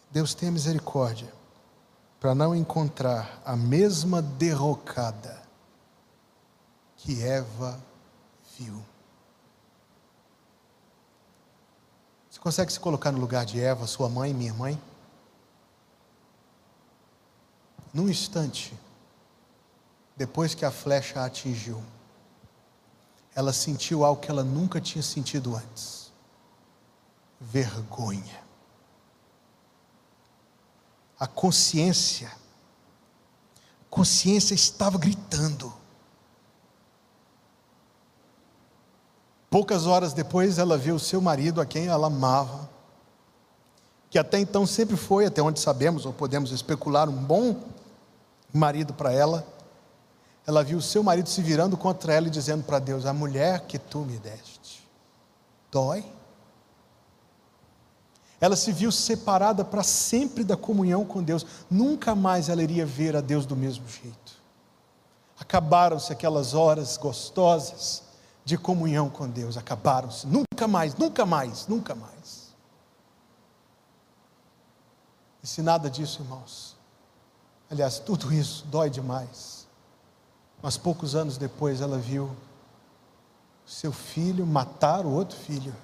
Deus 0.08 0.34
tenha 0.34 0.52
misericórdia 0.52 1.34
para 2.20 2.32
não 2.32 2.54
encontrar 2.54 3.42
a 3.44 3.56
mesma 3.56 4.22
derrocada 4.22 5.42
que 6.94 7.20
Eva 7.24 7.76
viu. 8.56 8.84
Você 12.40 12.44
consegue 12.44 12.72
se 12.72 12.80
colocar 12.80 13.12
no 13.12 13.20
lugar 13.20 13.44
de 13.44 13.60
Eva, 13.60 13.86
sua 13.86 14.08
mãe, 14.08 14.32
minha 14.32 14.54
mãe? 14.54 14.80
Num 17.92 18.08
instante, 18.08 18.72
depois 20.16 20.54
que 20.54 20.64
a 20.64 20.70
flecha 20.70 21.20
a 21.20 21.26
atingiu, 21.26 21.84
ela 23.34 23.52
sentiu 23.52 24.06
algo 24.06 24.22
que 24.22 24.30
ela 24.30 24.42
nunca 24.42 24.80
tinha 24.80 25.02
sentido 25.02 25.54
antes: 25.54 26.10
vergonha. 27.38 28.42
A 31.18 31.26
consciência, 31.26 32.28
a 32.28 33.90
consciência 33.90 34.54
estava 34.54 34.96
gritando. 34.96 35.79
Poucas 39.50 39.84
horas 39.84 40.12
depois, 40.12 40.58
ela 40.58 40.78
viu 40.78 40.94
o 40.94 41.00
seu 41.00 41.20
marido, 41.20 41.60
a 41.60 41.66
quem 41.66 41.88
ela 41.88 42.06
amava, 42.06 42.70
que 44.08 44.16
até 44.16 44.38
então 44.38 44.64
sempre 44.64 44.96
foi, 44.96 45.26
até 45.26 45.42
onde 45.42 45.58
sabemos 45.58 46.06
ou 46.06 46.12
podemos 46.12 46.52
especular, 46.52 47.08
um 47.08 47.24
bom 47.24 47.56
marido 48.52 48.94
para 48.94 49.12
ela. 49.12 49.44
Ela 50.46 50.62
viu 50.62 50.78
o 50.78 50.82
seu 50.82 51.02
marido 51.02 51.28
se 51.28 51.42
virando 51.42 51.76
contra 51.76 52.14
ela 52.14 52.28
e 52.28 52.30
dizendo 52.30 52.62
para 52.62 52.78
Deus: 52.78 53.04
A 53.04 53.12
mulher 53.12 53.62
que 53.62 53.76
tu 53.76 53.98
me 54.00 54.18
deste, 54.18 54.88
dói. 55.70 56.04
Ela 58.40 58.56
se 58.56 58.72
viu 58.72 58.90
separada 58.90 59.64
para 59.64 59.82
sempre 59.82 60.44
da 60.44 60.56
comunhão 60.56 61.04
com 61.04 61.22
Deus, 61.22 61.44
nunca 61.68 62.14
mais 62.14 62.48
ela 62.48 62.62
iria 62.62 62.86
ver 62.86 63.14
a 63.16 63.20
Deus 63.20 63.44
do 63.44 63.54
mesmo 63.54 63.86
jeito. 63.86 64.40
Acabaram-se 65.38 66.12
aquelas 66.12 66.54
horas 66.54 66.96
gostosas 66.96 68.09
de 68.44 68.56
comunhão 68.56 69.08
com 69.08 69.28
Deus 69.28 69.56
acabaram-se. 69.56 70.26
Nunca 70.26 70.66
mais, 70.66 70.94
nunca 70.94 71.26
mais, 71.26 71.66
nunca 71.66 71.94
mais. 71.94 72.50
E 75.42 75.46
se 75.46 75.62
nada 75.62 75.88
disso, 75.88 76.22
irmãos, 76.22 76.76
aliás, 77.70 77.98
tudo 77.98 78.32
isso 78.32 78.66
dói 78.66 78.90
demais. 78.90 79.66
Mas 80.62 80.76
poucos 80.76 81.14
anos 81.14 81.38
depois 81.38 81.80
ela 81.80 81.98
viu 81.98 82.36
seu 83.64 83.92
filho 83.92 84.46
matar 84.46 85.06
o 85.06 85.10
outro 85.10 85.36
filho. 85.38 85.74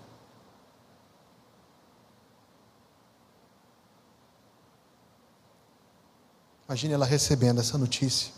Imagine 6.68 6.94
ela 6.94 7.06
recebendo 7.06 7.60
essa 7.60 7.78
notícia 7.78 8.32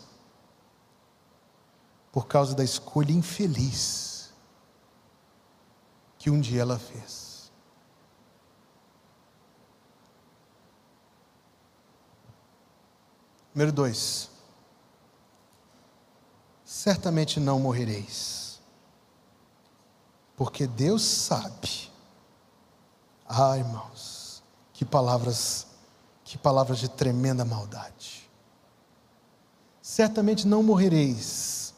por 2.11 2.27
causa 2.27 2.55
da 2.55 2.63
escolha 2.63 3.11
infeliz 3.11 4.08
que 6.19 6.29
um 6.29 6.39
dia 6.39 6.61
ela 6.61 6.77
fez. 6.77 7.49
Número 13.55 13.71
dois. 13.71 14.29
Certamente 16.65 17.39
não 17.39 17.59
morrereis, 17.59 18.61
porque 20.35 20.67
Deus 20.67 21.03
sabe. 21.03 21.89
Ah, 23.27 23.57
irmãos, 23.57 24.43
que 24.73 24.85
palavras, 24.85 25.67
que 26.23 26.37
palavras 26.37 26.79
de 26.79 26.89
tremenda 26.89 27.43
maldade. 27.43 28.29
Certamente 29.81 30.47
não 30.47 30.61
morrereis, 30.61 31.73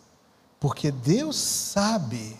porque 0.60 0.91
Deus 0.91 1.38
sabe 1.38 2.38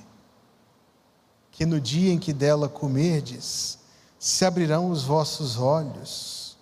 que 1.62 1.65
no 1.67 1.80
dia 1.80 2.12
em 2.12 2.17
que 2.17 2.34
dela 2.34 2.67
comerdes, 2.67 3.78
se 4.17 4.43
abrirão 4.43 4.89
os 4.89 5.04
vossos 5.04 5.60
olhos, 5.60 6.58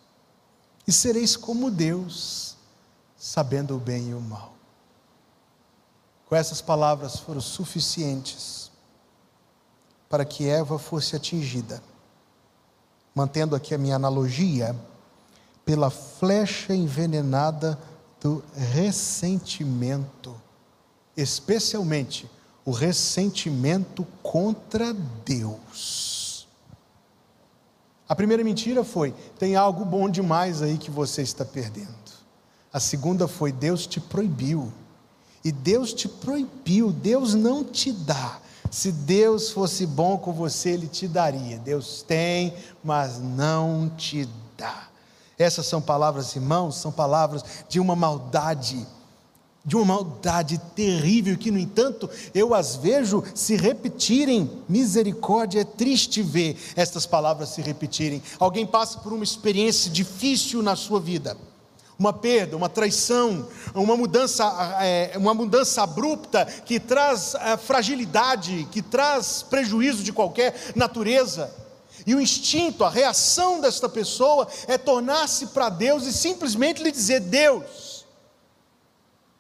e 0.86 0.92
sereis 0.92 1.38
como 1.38 1.72
Deus, 1.72 2.58
sabendo 3.16 3.78
o 3.78 3.80
bem 3.80 4.10
e 4.10 4.14
o 4.14 4.20
mal. 4.20 4.52
Com 6.26 6.36
essas 6.36 6.60
palavras 6.60 7.16
foram 7.16 7.40
suficientes 7.40 8.70
para 10.10 10.26
que 10.26 10.50
Eva 10.50 10.78
fosse 10.78 11.16
atingida. 11.16 11.82
Mantendo 13.16 13.56
aqui 13.56 13.74
a 13.74 13.78
minha 13.78 13.96
analogia, 13.96 14.76
pela 15.64 15.90
flecha 15.90 16.76
envenenada 16.76 17.80
do 18.20 18.44
ressentimento, 18.54 20.36
especialmente 21.16 22.30
o 22.70 22.72
ressentimento 22.72 24.06
contra 24.22 24.94
Deus. 25.26 26.48
A 28.08 28.16
primeira 28.16 28.44
mentira 28.44 28.84
foi: 28.84 29.12
tem 29.40 29.56
algo 29.56 29.84
bom 29.84 30.08
demais 30.08 30.62
aí 30.62 30.78
que 30.78 30.92
você 30.92 31.24
está 31.24 31.44
perdendo. 31.44 31.90
A 32.72 32.80
segunda 32.80 33.28
foi: 33.28 33.52
Deus 33.52 33.88
te 33.88 34.00
proibiu. 34.00 34.72
E 35.44 35.52
Deus 35.52 35.94
te 35.94 36.08
proibiu, 36.08 36.92
Deus 36.92 37.34
não 37.34 37.64
te 37.64 37.92
dá. 37.92 38.40
Se 38.70 38.92
Deus 38.92 39.50
fosse 39.50 39.88
bom 39.88 40.16
com 40.20 40.32
você, 40.32 40.70
Ele 40.70 40.88
te 40.88 41.08
daria. 41.08 41.58
Deus 41.58 42.04
tem, 42.04 42.54
mas 42.84 43.18
não 43.18 43.90
te 43.98 44.30
dá. 44.56 44.90
Essas 45.40 45.66
são 45.66 45.82
palavras, 45.82 46.36
irmãos, 46.36 46.76
são 46.76 46.92
palavras 46.92 47.44
de 47.68 47.80
uma 47.80 47.96
maldade, 47.96 48.86
de 49.64 49.76
uma 49.76 49.86
maldade 49.86 50.58
terrível, 50.76 51.38
que, 51.38 51.52
no 51.52 51.60
entanto, 51.60 52.10
eu 52.34 52.54
as 52.54 52.76
vejo 52.76 53.24
se 53.36 53.56
repetirem. 53.56 54.50
Misericórdia, 54.68 55.62
é 55.62 55.66
triste 55.66 56.22
ver 56.22 56.58
estas 56.76 57.06
palavras 57.06 57.50
se 57.50 57.62
repetirem. 57.62 58.22
Alguém 58.40 58.66
passa 58.66 59.00
por 59.00 59.14
uma 59.14 59.24
experiência 59.24 59.92
difícil 59.92 60.64
na 60.64 60.76
sua 60.76 61.00
vida 61.00 61.38
uma 62.00 62.14
perda, 62.14 62.56
uma 62.56 62.70
traição, 62.70 63.46
uma 63.76 63.98
mudança, 63.98 64.46
é, 64.82 65.12
uma 65.18 65.34
mudança 65.34 65.84
abrupta 65.84 66.46
que 66.46 66.80
traz 66.80 67.36
é, 67.36 67.58
fragilidade, 67.58 68.66
que 68.72 68.82
traz 68.82 69.44
prejuízo 69.44 70.02
de 70.02 70.14
qualquer 70.14 70.56
natureza. 70.76 71.54
E 72.08 72.16
o 72.16 72.22
instinto, 72.22 72.86
a 72.86 72.90
reação 72.90 73.60
desta 73.60 73.90
pessoa 73.90 74.48
é 74.66 74.78
tornar-se 74.78 75.48
para 75.48 75.68
Deus 75.68 76.06
e 76.06 76.14
simplesmente 76.14 76.82
lhe 76.82 76.90
dizer: 76.90 77.20
Deus, 77.20 77.99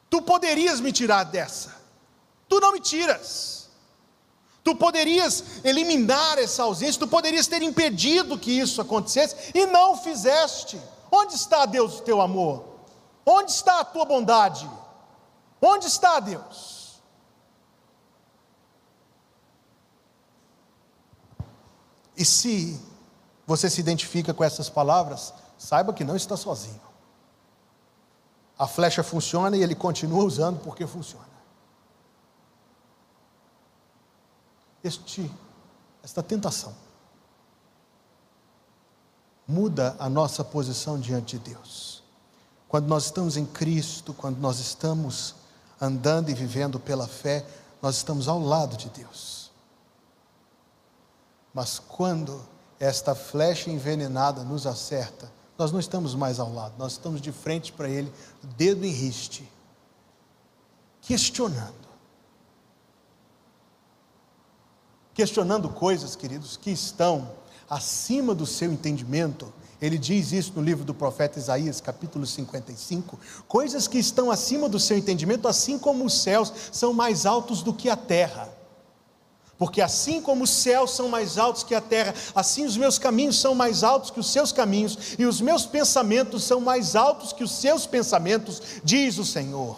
tu 0.09 0.21
poderias 0.21 0.79
me 0.79 0.91
tirar 0.91 1.23
dessa, 1.23 1.75
tu 2.47 2.59
não 2.59 2.73
me 2.73 2.79
tiras. 2.79 3.59
Tu 4.61 4.75
poderias 4.75 5.43
eliminar 5.63 6.37
essa 6.37 6.63
ausência, 6.63 6.99
tu 6.99 7.07
poderias 7.07 7.47
ter 7.47 7.61
impedido 7.61 8.37
que 8.37 8.51
isso 8.51 8.81
acontecesse 8.81 9.51
e 9.55 9.65
não 9.65 9.97
fizeste. 9.97 10.79
Onde 11.09 11.33
está, 11.33 11.65
Deus, 11.65 11.99
o 11.99 12.01
teu 12.01 12.21
amor? 12.21 12.65
Onde 13.25 13.51
está 13.51 13.79
a 13.79 13.85
tua 13.85 14.05
bondade? 14.05 14.69
Onde 15.61 15.87
está, 15.87 16.19
Deus? 16.19 16.99
E 22.15 22.25
se 22.25 22.79
você 23.47 23.69
se 23.69 23.79
identifica 23.79 24.33
com 24.33 24.43
essas 24.43 24.69
palavras, 24.69 25.33
saiba 25.57 25.93
que 25.93 26.03
não 26.03 26.15
está 26.15 26.35
sozinho. 26.35 26.88
A 28.59 28.67
flecha 28.67 29.01
funciona 29.01 29.55
e 29.55 29.63
ele 29.63 29.73
continua 29.73 30.21
usando 30.21 30.59
porque 30.59 30.85
funciona. 30.85 31.29
Este, 34.83 35.31
esta 36.03 36.21
tentação 36.21 36.75
muda 39.47 39.95
a 39.97 40.09
nossa 40.09 40.43
posição 40.43 40.99
diante 40.99 41.39
de 41.39 41.51
Deus. 41.53 42.03
Quando 42.67 42.87
nós 42.87 43.05
estamos 43.05 43.35
em 43.35 43.45
Cristo, 43.45 44.13
quando 44.13 44.37
nós 44.37 44.59
estamos 44.59 45.35
andando 45.81 46.29
e 46.29 46.33
vivendo 46.33 46.79
pela 46.79 47.07
fé, 47.07 47.45
nós 47.81 47.95
estamos 47.95 48.27
ao 48.27 48.39
lado 48.39 48.77
de 48.77 48.89
Deus. 48.89 49.51
Mas 51.53 51.79
quando 51.79 52.45
esta 52.79 53.15
flecha 53.15 53.71
envenenada 53.71 54.43
nos 54.43 54.67
acerta, 54.67 55.31
nós 55.59 55.73
não 55.73 55.79
estamos 55.79 56.15
mais 56.15 56.39
ao 56.39 56.53
lado, 56.53 56.75
nós 56.77 56.93
estamos 56.93 57.19
de 57.19 57.33
frente 57.33 57.73
para 57.73 57.89
Ele, 57.89 58.09
dedo 58.55 58.85
em 58.85 58.91
riste, 58.91 59.45
questionando. 61.01 61.89
Questionando 65.13 65.67
coisas, 65.67 66.15
queridos, 66.15 66.55
que 66.55 66.71
estão 66.71 67.29
acima 67.69 68.33
do 68.33 68.45
seu 68.45 68.71
entendimento. 68.71 69.51
Ele 69.81 69.97
diz 69.97 70.31
isso 70.31 70.53
no 70.55 70.61
livro 70.61 70.85
do 70.85 70.93
profeta 70.93 71.37
Isaías, 71.37 71.81
capítulo 71.81 72.25
55. 72.25 73.19
Coisas 73.45 73.85
que 73.85 73.97
estão 73.97 74.31
acima 74.31 74.69
do 74.69 74.79
seu 74.79 74.97
entendimento, 74.97 75.45
assim 75.45 75.77
como 75.77 76.05
os 76.05 76.21
céus 76.21 76.53
são 76.71 76.93
mais 76.93 77.25
altos 77.25 77.61
do 77.61 77.73
que 77.73 77.89
a 77.89 77.97
terra. 77.97 78.49
Porque 79.59 79.81
assim 79.81 80.21
como 80.21 80.45
os 80.45 80.49
céus 80.49 80.95
são 80.95 81.09
mais 81.09 81.37
altos 81.37 81.63
que 81.63 81.75
a 81.75 81.81
terra, 81.81 82.15
assim 82.33 82.65
os 82.65 82.77
meus 82.77 82.97
caminhos 82.97 83.37
são 83.37 83.53
mais 83.53 83.83
altos 83.83 84.09
que 84.09 84.19
os 84.21 84.31
seus 84.31 84.53
caminhos, 84.53 84.97
e 85.19 85.25
os 85.25 85.41
meus 85.41 85.65
pensamentos 85.65 86.45
são 86.45 86.61
mais 86.61 86.95
altos 86.95 87.33
que 87.33 87.43
os 87.43 87.51
seus 87.51 87.85
pensamentos, 87.85 88.61
diz 88.85 89.17
o 89.17 89.25
Senhor. 89.25 89.77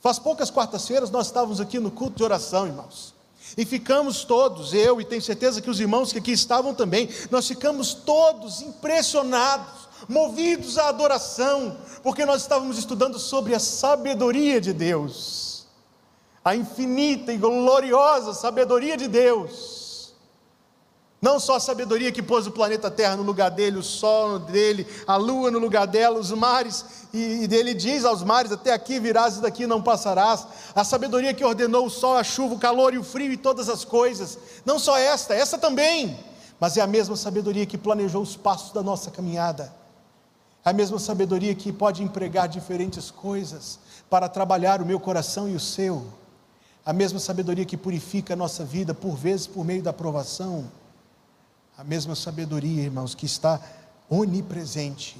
Faz 0.00 0.18
poucas 0.18 0.50
quartas-feiras 0.50 1.10
nós 1.10 1.26
estávamos 1.26 1.60
aqui 1.60 1.78
no 1.78 1.90
culto 1.90 2.16
de 2.16 2.24
oração, 2.24 2.66
irmãos. 2.66 3.12
E 3.54 3.66
ficamos 3.66 4.24
todos, 4.24 4.72
eu 4.72 4.98
e 4.98 5.04
tenho 5.04 5.20
certeza 5.20 5.60
que 5.60 5.68
os 5.68 5.78
irmãos 5.78 6.10
que 6.10 6.18
aqui 6.18 6.32
estavam 6.32 6.72
também, 6.72 7.06
nós 7.30 7.46
ficamos 7.46 7.92
todos 7.92 8.62
impressionados, 8.62 9.90
movidos 10.08 10.78
à 10.78 10.88
adoração, 10.88 11.76
porque 12.02 12.24
nós 12.24 12.40
estávamos 12.40 12.78
estudando 12.78 13.18
sobre 13.18 13.54
a 13.54 13.58
sabedoria 13.58 14.58
de 14.58 14.72
Deus, 14.72 15.49
a 16.44 16.56
infinita 16.56 17.32
e 17.32 17.36
gloriosa 17.36 18.32
sabedoria 18.32 18.96
de 18.96 19.08
Deus. 19.08 19.80
Não 21.20 21.38
só 21.38 21.56
a 21.56 21.60
sabedoria 21.60 22.10
que 22.10 22.22
pôs 22.22 22.46
o 22.46 22.50
planeta 22.50 22.90
Terra 22.90 23.14
no 23.14 23.22
lugar 23.22 23.50
dele, 23.50 23.76
o 23.76 23.82
sol 23.82 24.38
dele, 24.38 24.86
a 25.06 25.16
lua 25.16 25.50
no 25.50 25.58
lugar 25.58 25.86
dela, 25.86 26.18
os 26.18 26.30
mares, 26.30 26.82
e, 27.12 27.46
e 27.46 27.54
ele 27.54 27.74
diz 27.74 28.06
aos 28.06 28.22
mares: 28.22 28.50
Até 28.50 28.72
aqui 28.72 28.98
virás 28.98 29.36
e 29.36 29.42
daqui 29.42 29.66
não 29.66 29.82
passarás. 29.82 30.46
A 30.74 30.82
sabedoria 30.82 31.34
que 31.34 31.44
ordenou 31.44 31.84
o 31.84 31.90
sol, 31.90 32.16
a 32.16 32.24
chuva, 32.24 32.54
o 32.54 32.58
calor 32.58 32.94
e 32.94 32.98
o 32.98 33.04
frio 33.04 33.30
e 33.30 33.36
todas 33.36 33.68
as 33.68 33.84
coisas. 33.84 34.38
Não 34.64 34.78
só 34.78 34.96
esta, 34.96 35.34
essa 35.34 35.58
também, 35.58 36.18
mas 36.58 36.78
é 36.78 36.80
a 36.80 36.86
mesma 36.86 37.16
sabedoria 37.16 37.66
que 37.66 37.76
planejou 37.76 38.22
os 38.22 38.34
passos 38.34 38.72
da 38.72 38.82
nossa 38.82 39.10
caminhada. 39.10 39.74
É 40.64 40.70
a 40.70 40.72
mesma 40.72 40.98
sabedoria 40.98 41.54
que 41.54 41.70
pode 41.70 42.02
empregar 42.02 42.48
diferentes 42.48 43.10
coisas 43.10 43.78
para 44.08 44.26
trabalhar 44.26 44.80
o 44.80 44.86
meu 44.86 44.98
coração 44.98 45.46
e 45.46 45.54
o 45.54 45.60
seu. 45.60 46.06
A 46.84 46.92
mesma 46.92 47.18
sabedoria 47.18 47.64
que 47.64 47.76
purifica 47.76 48.34
a 48.34 48.36
nossa 48.36 48.64
vida, 48.64 48.94
por 48.94 49.14
vezes 49.16 49.46
por 49.46 49.64
meio 49.64 49.82
da 49.82 49.92
provação 49.92 50.70
a 51.80 51.84
mesma 51.84 52.14
sabedoria, 52.14 52.82
irmãos, 52.82 53.14
que 53.14 53.24
está 53.24 53.58
onipresente 54.06 55.18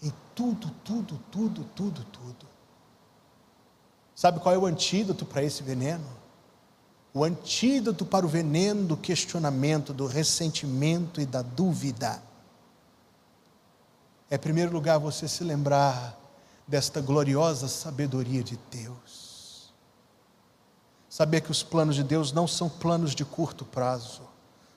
em 0.00 0.12
tudo, 0.32 0.70
tudo, 0.84 1.18
tudo, 1.32 1.64
tudo, 1.74 2.04
tudo. 2.04 2.46
Sabe 4.14 4.38
qual 4.38 4.54
é 4.54 4.58
o 4.58 4.66
antídoto 4.66 5.26
para 5.26 5.42
esse 5.42 5.64
veneno? 5.64 6.06
O 7.12 7.24
antídoto 7.24 8.06
para 8.06 8.24
o 8.24 8.28
veneno 8.28 8.84
do 8.84 8.96
questionamento, 8.96 9.92
do 9.92 10.06
ressentimento 10.06 11.20
e 11.20 11.26
da 11.26 11.42
dúvida. 11.42 12.22
É, 14.30 14.36
em 14.36 14.38
primeiro 14.38 14.72
lugar, 14.72 14.98
você 14.98 15.26
se 15.26 15.42
lembrar 15.42 16.16
desta 16.68 17.00
gloriosa 17.00 17.66
sabedoria 17.66 18.44
de 18.44 18.56
Deus. 18.70 19.23
Saber 21.14 21.42
que 21.42 21.52
os 21.52 21.62
planos 21.62 21.94
de 21.94 22.02
Deus 22.02 22.32
não 22.32 22.44
são 22.44 22.68
planos 22.68 23.14
de 23.14 23.24
curto 23.24 23.64
prazo 23.64 24.22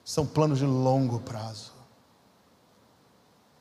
são 0.04 0.24
planos 0.24 0.60
de 0.60 0.66
longo 0.66 1.18
prazo. 1.18 1.72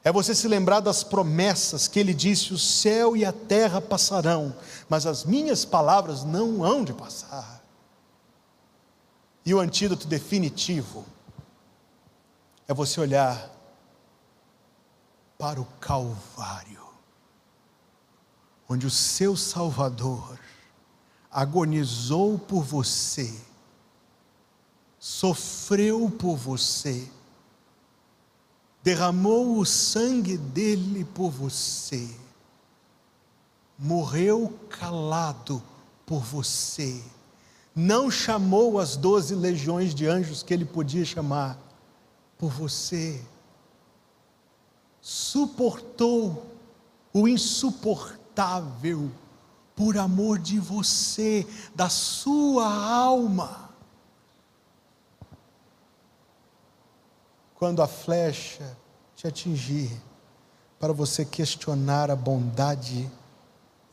É 0.03 0.11
você 0.11 0.35
se 0.35 0.47
lembrar 0.47 0.79
das 0.79 1.03
promessas 1.03 1.87
que 1.87 1.99
ele 1.99 2.13
disse: 2.13 2.53
o 2.53 2.57
céu 2.59 3.17
e 3.17 3.25
a 3.25 3.33
terra 3.33 3.81
passarão, 3.81 4.55
mas 4.87 5.07
as 5.07 5.23
minhas 5.23 5.65
palavras 5.65 6.23
não 6.23 6.63
hão 6.63 6.83
de 6.83 6.93
passar. 6.93 7.63
E 9.43 9.55
o 9.55 9.59
antídoto 9.59 10.05
definitivo 10.05 11.03
é 12.67 12.75
você 12.75 13.01
olhar 13.01 13.49
para 15.35 15.59
o 15.59 15.65
Calvário, 15.79 16.87
onde 18.69 18.85
o 18.85 18.91
seu 18.91 19.35
Salvador 19.35 20.37
agonizou 21.37 22.39
por 22.39 22.63
você 22.63 23.47
sofreu 24.99 26.09
por 26.09 26.35
você, 26.35 27.09
derramou 28.83 29.57
o 29.57 29.65
sangue 29.65 30.37
dele 30.37 31.05
por 31.05 31.29
você, 31.29 32.09
morreu 33.77 34.59
calado 34.69 35.61
por 36.05 36.21
você, 36.23 37.01
não 37.75 38.09
chamou 38.09 38.79
as 38.79 38.97
doze 38.97 39.35
legiões 39.35 39.93
de 39.93 40.07
anjos 40.07 40.41
que 40.41 40.53
ele 40.53 40.65
podia 40.65 41.05
chamar 41.05 41.57
por 42.37 42.49
você, 42.49 43.23
suportou 44.99 46.45
o 47.13 47.27
insuportável 47.27 49.09
por 49.77 49.95
amor 49.95 50.39
de 50.39 50.59
você, 50.59 51.47
da 51.75 51.87
sua 51.87 52.65
alma. 52.65 53.69
Quando 57.53 57.83
a 57.83 57.87
flecha 57.87 58.75
te 59.15 59.27
atingir, 59.27 59.91
para 60.79 60.91
você 60.91 61.23
questionar 61.23 62.09
a 62.09 62.15
bondade 62.15 63.09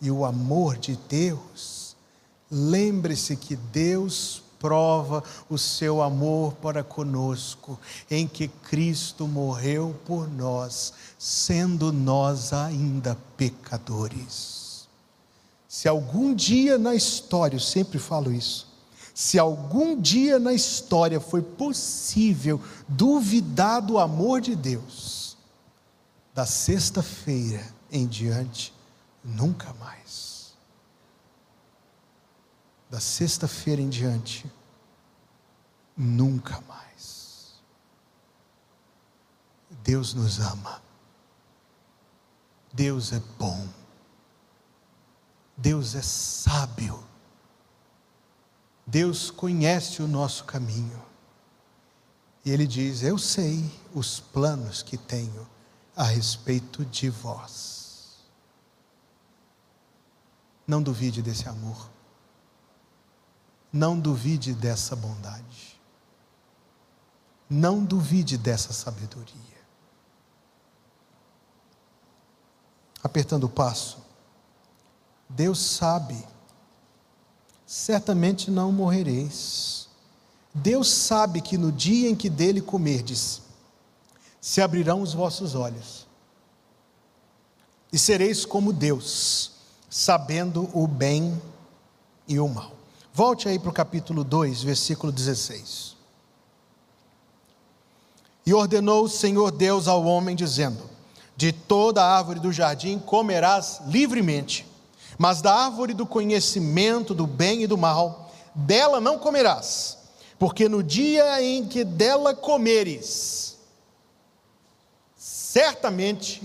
e 0.00 0.10
o 0.10 0.24
amor 0.24 0.78
de 0.78 0.96
Deus, 0.96 1.94
lembre-se 2.50 3.36
que 3.36 3.54
Deus 3.54 4.42
prova 4.58 5.22
o 5.50 5.58
seu 5.58 6.00
amor 6.00 6.54
para 6.54 6.82
conosco, 6.82 7.78
em 8.10 8.26
que 8.26 8.48
Cristo 8.48 9.28
morreu 9.28 9.94
por 10.06 10.30
nós, 10.30 10.94
sendo 11.18 11.92
nós 11.92 12.54
ainda 12.54 13.18
pecadores. 13.36 14.63
Se 15.74 15.88
algum 15.88 16.32
dia 16.32 16.78
na 16.78 16.94
história, 16.94 17.56
eu 17.56 17.60
sempre 17.60 17.98
falo 17.98 18.32
isso, 18.32 18.72
se 19.12 19.40
algum 19.40 20.00
dia 20.00 20.38
na 20.38 20.52
história 20.52 21.18
foi 21.18 21.42
possível 21.42 22.62
duvidar 22.86 23.82
do 23.82 23.98
amor 23.98 24.40
de 24.40 24.54
Deus, 24.54 25.36
da 26.32 26.46
sexta-feira 26.46 27.66
em 27.90 28.06
diante, 28.06 28.72
nunca 29.24 29.74
mais 29.74 30.04
da 32.94 33.00
sexta-feira 33.00 33.82
em 33.82 33.88
diante, 33.88 34.48
nunca 35.96 36.60
mais. 36.68 37.60
Deus 39.82 40.14
nos 40.14 40.38
ama. 40.38 40.80
Deus 42.72 43.12
é 43.12 43.20
bom. 43.36 43.83
Deus 45.56 45.94
é 45.94 46.02
sábio. 46.02 47.02
Deus 48.86 49.30
conhece 49.30 50.02
o 50.02 50.08
nosso 50.08 50.44
caminho. 50.44 51.02
E 52.44 52.50
Ele 52.50 52.66
diz: 52.66 53.02
Eu 53.02 53.16
sei 53.16 53.64
os 53.94 54.20
planos 54.20 54.82
que 54.82 54.96
tenho 54.96 55.48
a 55.96 56.04
respeito 56.04 56.84
de 56.84 57.08
vós. 57.08 58.18
Não 60.66 60.82
duvide 60.82 61.22
desse 61.22 61.48
amor. 61.48 61.90
Não 63.72 63.98
duvide 63.98 64.54
dessa 64.54 64.94
bondade. 64.94 65.80
Não 67.48 67.84
duvide 67.84 68.38
dessa 68.38 68.72
sabedoria. 68.72 69.34
Apertando 73.02 73.44
o 73.44 73.48
passo, 73.48 74.03
Deus 75.34 75.58
sabe, 75.58 76.16
certamente 77.66 78.52
não 78.52 78.70
morrereis. 78.70 79.88
Deus 80.54 80.88
sabe 80.88 81.40
que 81.40 81.58
no 81.58 81.72
dia 81.72 82.08
em 82.08 82.14
que 82.14 82.30
dele 82.30 82.60
comerdes, 82.60 83.42
se 84.40 84.60
abrirão 84.60 85.02
os 85.02 85.12
vossos 85.12 85.56
olhos, 85.56 86.06
e 87.92 87.98
sereis 87.98 88.44
como 88.44 88.72
Deus, 88.72 89.52
sabendo 89.90 90.70
o 90.72 90.86
bem 90.86 91.40
e 92.28 92.38
o 92.38 92.48
mal. 92.48 92.72
Volte 93.12 93.48
aí 93.48 93.58
para 93.58 93.70
o 93.70 93.72
capítulo 93.72 94.22
2, 94.22 94.62
versículo 94.62 95.10
16. 95.10 95.96
E 98.46 98.54
ordenou 98.54 99.04
o 99.04 99.08
Senhor 99.08 99.50
Deus 99.50 99.88
ao 99.88 100.04
homem, 100.04 100.36
dizendo: 100.36 100.90
De 101.36 101.50
toda 101.50 102.04
árvore 102.04 102.38
do 102.38 102.52
jardim 102.52 102.98
comerás 102.98 103.80
livremente, 103.86 104.66
mas 105.18 105.40
da 105.40 105.54
árvore 105.54 105.94
do 105.94 106.06
conhecimento 106.06 107.14
do 107.14 107.26
bem 107.26 107.62
e 107.62 107.66
do 107.66 107.76
mal, 107.78 108.32
dela 108.54 109.00
não 109.00 109.18
comerás, 109.18 109.98
porque 110.38 110.68
no 110.68 110.82
dia 110.82 111.42
em 111.42 111.66
que 111.66 111.84
dela 111.84 112.34
comeres, 112.34 113.56
certamente 115.16 116.42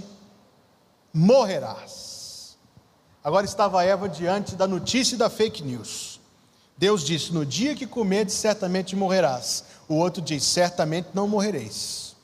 morrerás. 1.13 2.57
Agora 3.24 3.45
estava 3.45 3.84
Eva 3.84 4.07
diante 4.07 4.55
da 4.55 4.67
notícia 4.67 5.17
da 5.17 5.30
fake 5.30 5.63
news. 5.63 6.20
Deus 6.78 7.03
disse: 7.03 7.34
No 7.34 7.45
dia 7.45 7.76
que 7.76 7.86
comedes, 7.86 8.36
certamente 8.36 8.95
morrerás. 8.95 9.65
O 9.88 9.95
outro 9.95 10.22
diz: 10.22 10.43
Certamente 10.43 11.09
não 11.13 11.28
morrereis. 11.28 12.15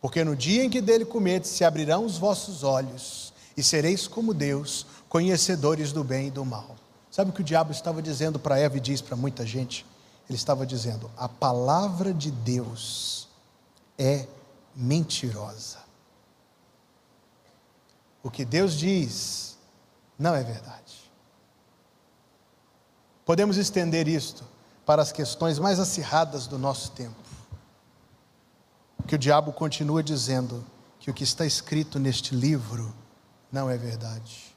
Porque 0.00 0.24
no 0.24 0.34
dia 0.34 0.64
em 0.64 0.70
que 0.70 0.80
dele 0.80 1.04
comedes, 1.04 1.50
se 1.50 1.62
abrirão 1.62 2.04
os 2.04 2.16
vossos 2.16 2.64
olhos, 2.64 3.32
e 3.56 3.62
sereis 3.62 4.08
como 4.08 4.32
Deus, 4.32 4.86
conhecedores 5.10 5.92
do 5.92 6.02
bem 6.02 6.28
e 6.28 6.30
do 6.30 6.44
mal. 6.44 6.76
Sabe 7.10 7.30
o 7.30 7.32
que 7.34 7.40
o 7.42 7.44
diabo 7.44 7.72
estava 7.72 8.00
dizendo 8.00 8.38
para 8.38 8.58
Eva 8.58 8.78
e 8.78 8.80
diz 8.80 9.02
para 9.02 9.16
muita 9.16 9.44
gente? 9.44 9.84
Ele 10.28 10.36
estava 10.36 10.64
dizendo: 10.64 11.10
a 11.18 11.28
palavra 11.28 12.14
de 12.14 12.30
Deus 12.30 13.28
é 13.98 14.26
mentirosa. 14.74 15.80
O 18.22 18.30
que 18.30 18.44
Deus 18.44 18.74
diz 18.74 19.58
não 20.16 20.34
é 20.34 20.44
verdade. 20.44 21.10
Podemos 23.24 23.56
estender 23.56 24.06
isto 24.06 24.44
para 24.86 25.02
as 25.02 25.10
questões 25.10 25.58
mais 25.58 25.80
acirradas 25.80 26.46
do 26.46 26.58
nosso 26.58 26.92
tempo. 26.92 27.16
Que 29.06 29.16
o 29.16 29.18
diabo 29.18 29.52
continua 29.52 30.02
dizendo 30.02 30.64
que 31.00 31.10
o 31.10 31.14
que 31.14 31.24
está 31.24 31.44
escrito 31.44 31.98
neste 31.98 32.34
livro 32.34 32.94
não 33.50 33.68
é 33.68 33.76
verdade. 33.76 34.49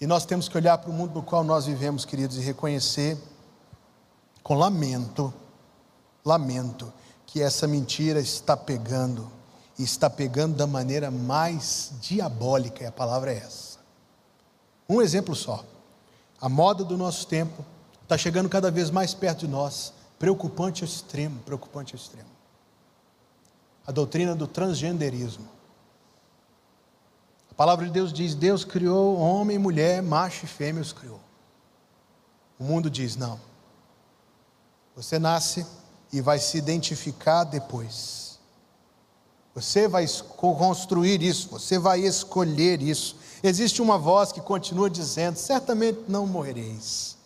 E 0.00 0.06
nós 0.06 0.26
temos 0.26 0.48
que 0.48 0.56
olhar 0.56 0.76
para 0.78 0.90
o 0.90 0.92
mundo 0.92 1.14
no 1.14 1.22
qual 1.22 1.42
nós 1.42 1.66
vivemos, 1.66 2.04
queridos, 2.04 2.36
e 2.36 2.40
reconhecer 2.40 3.18
com 4.42 4.54
lamento, 4.54 5.32
lamento, 6.24 6.92
que 7.24 7.42
essa 7.42 7.66
mentira 7.66 8.20
está 8.20 8.56
pegando, 8.56 9.30
e 9.78 9.82
está 9.82 10.08
pegando 10.08 10.56
da 10.56 10.66
maneira 10.66 11.10
mais 11.10 11.92
diabólica, 12.00 12.84
e 12.84 12.86
a 12.86 12.92
palavra 12.92 13.32
é 13.32 13.38
essa. 13.38 13.78
Um 14.88 15.02
exemplo 15.02 15.34
só. 15.34 15.64
A 16.40 16.48
moda 16.48 16.84
do 16.84 16.96
nosso 16.96 17.26
tempo 17.26 17.64
está 18.02 18.16
chegando 18.16 18.48
cada 18.48 18.70
vez 18.70 18.90
mais 18.90 19.14
perto 19.14 19.40
de 19.40 19.48
nós, 19.48 19.92
preocupante 20.18 20.84
ao 20.84 20.88
extremo, 20.88 21.40
preocupante 21.40 21.94
ao 21.94 22.00
extremo. 22.00 22.28
A 23.86 23.92
doutrina 23.92 24.34
do 24.34 24.46
transgenderismo. 24.46 25.55
A 27.56 27.62
palavra 27.64 27.86
de 27.86 27.90
Deus 27.92 28.12
diz: 28.12 28.34
Deus 28.34 28.64
criou 28.64 29.16
homem 29.18 29.56
e 29.56 29.58
mulher, 29.58 30.02
macho 30.02 30.44
e 30.44 30.48
fêmea 30.48 30.82
os 30.82 30.92
criou. 30.92 31.20
O 32.58 32.64
mundo 32.64 32.90
diz: 32.90 33.16
não. 33.16 33.40
Você 34.94 35.18
nasce 35.18 35.66
e 36.12 36.20
vai 36.20 36.38
se 36.38 36.58
identificar 36.58 37.44
depois. 37.44 38.38
Você 39.54 39.88
vai 39.88 40.06
construir 40.36 41.22
isso, 41.22 41.48
você 41.48 41.78
vai 41.78 42.00
escolher 42.00 42.82
isso 42.82 43.16
existe 43.42 43.82
uma 43.82 43.98
voz 43.98 44.32
que 44.32 44.40
continua 44.40 44.90
dizendo: 44.90 45.36
certamente 45.36 46.00
não 46.08 46.26
morrereis. 46.26 47.16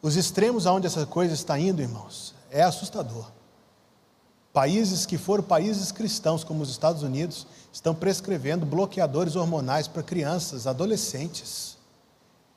Os 0.00 0.16
extremos 0.16 0.66
aonde 0.66 0.86
essa 0.86 1.04
coisa 1.06 1.34
está 1.34 1.58
indo, 1.58 1.82
irmãos, 1.82 2.34
é 2.50 2.62
assustador. 2.62 3.30
Países 4.56 5.04
que 5.04 5.18
foram 5.18 5.44
países 5.44 5.92
cristãos, 5.92 6.42
como 6.42 6.62
os 6.62 6.70
Estados 6.70 7.02
Unidos, 7.02 7.46
estão 7.70 7.94
prescrevendo 7.94 8.64
bloqueadores 8.64 9.36
hormonais 9.36 9.86
para 9.86 10.02
crianças, 10.02 10.66
adolescentes, 10.66 11.76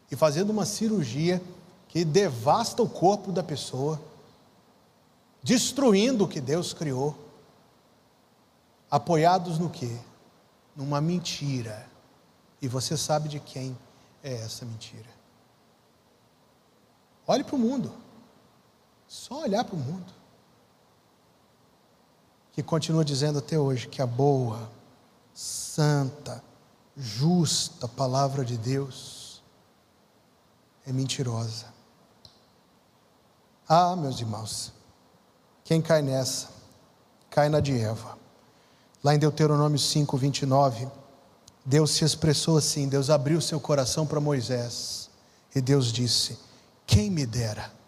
e 0.10 0.16
fazendo 0.16 0.50
uma 0.50 0.66
cirurgia 0.66 1.42
que 1.90 2.06
devasta 2.06 2.82
o 2.82 2.88
corpo 2.88 3.34
da 3.34 3.44
pessoa, 3.44 4.00
destruindo 5.44 6.24
o 6.24 6.28
que 6.30 6.40
Deus 6.40 6.72
criou. 6.72 7.18
Apoiados 8.90 9.60
no 9.60 9.70
quê? 9.70 9.98
Numa 10.74 11.02
mentira. 11.02 11.86
E 12.62 12.68
você 12.70 12.96
sabe 12.96 13.28
de 13.28 13.42
quem 13.42 13.78
é 14.24 14.36
essa 14.36 14.64
mentira. 14.64 15.10
Olhe 17.28 17.44
para 17.44 17.58
o 17.58 17.60
mundo. 17.60 17.92
Só 19.06 19.42
olhar 19.42 19.66
para 19.66 19.76
o 19.76 19.80
mundo. 19.80 20.19
Que 22.60 22.64
continua 22.64 23.06
dizendo 23.06 23.40
até 23.40 23.58
hoje 23.58 23.88
que 23.88 24.02
a 24.02 24.06
boa, 24.06 24.70
santa, 25.34 26.44
justa 26.98 27.88
palavra 27.88 28.44
de 28.44 28.58
Deus 28.58 29.42
é 30.86 30.92
mentirosa. 30.92 31.68
Ah, 33.66 33.96
meus 33.96 34.20
irmãos, 34.20 34.74
quem 35.64 35.82
cai 35.82 36.02
nessa, 36.02 36.50
cai 37.30 37.48
na 37.48 37.62
de 37.62 37.80
Eva. 37.80 38.18
Lá 39.02 39.16
em 39.16 39.20
Deuteronômio 39.20 39.80
5, 39.80 40.18
29, 40.18 40.90
Deus 41.64 41.92
se 41.92 42.04
expressou 42.04 42.58
assim: 42.58 42.90
Deus 42.90 43.10
abriu 43.10 43.40
seu 43.40 43.62
coração 43.62 44.06
para 44.06 44.20
Moisés, 44.20 45.10
e 45.56 45.62
Deus 45.62 45.94
disse: 45.94 46.38
Quem 46.86 47.10
me 47.10 47.26
dera? 47.26 47.79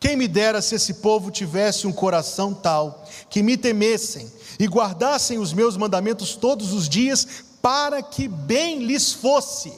Quem 0.00 0.16
me 0.16 0.26
dera 0.26 0.62
se 0.62 0.74
esse 0.74 0.94
povo 0.94 1.30
tivesse 1.30 1.86
um 1.86 1.92
coração 1.92 2.54
tal, 2.54 3.04
que 3.28 3.42
me 3.42 3.58
temessem 3.58 4.32
e 4.58 4.66
guardassem 4.66 5.38
os 5.38 5.52
meus 5.52 5.76
mandamentos 5.76 6.34
todos 6.34 6.72
os 6.72 6.88
dias, 6.88 7.44
para 7.60 8.02
que 8.02 8.26
bem 8.26 8.78
lhes 8.78 9.12
fosse, 9.12 9.70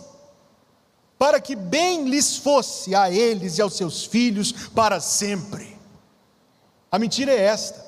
para 1.18 1.40
que 1.40 1.56
bem 1.56 2.08
lhes 2.08 2.36
fosse 2.36 2.94
a 2.94 3.10
eles 3.10 3.58
e 3.58 3.62
aos 3.62 3.74
seus 3.74 4.04
filhos 4.04 4.52
para 4.72 5.00
sempre. 5.00 5.76
A 6.90 7.00
mentira 7.00 7.32
é 7.32 7.40
esta. 7.40 7.84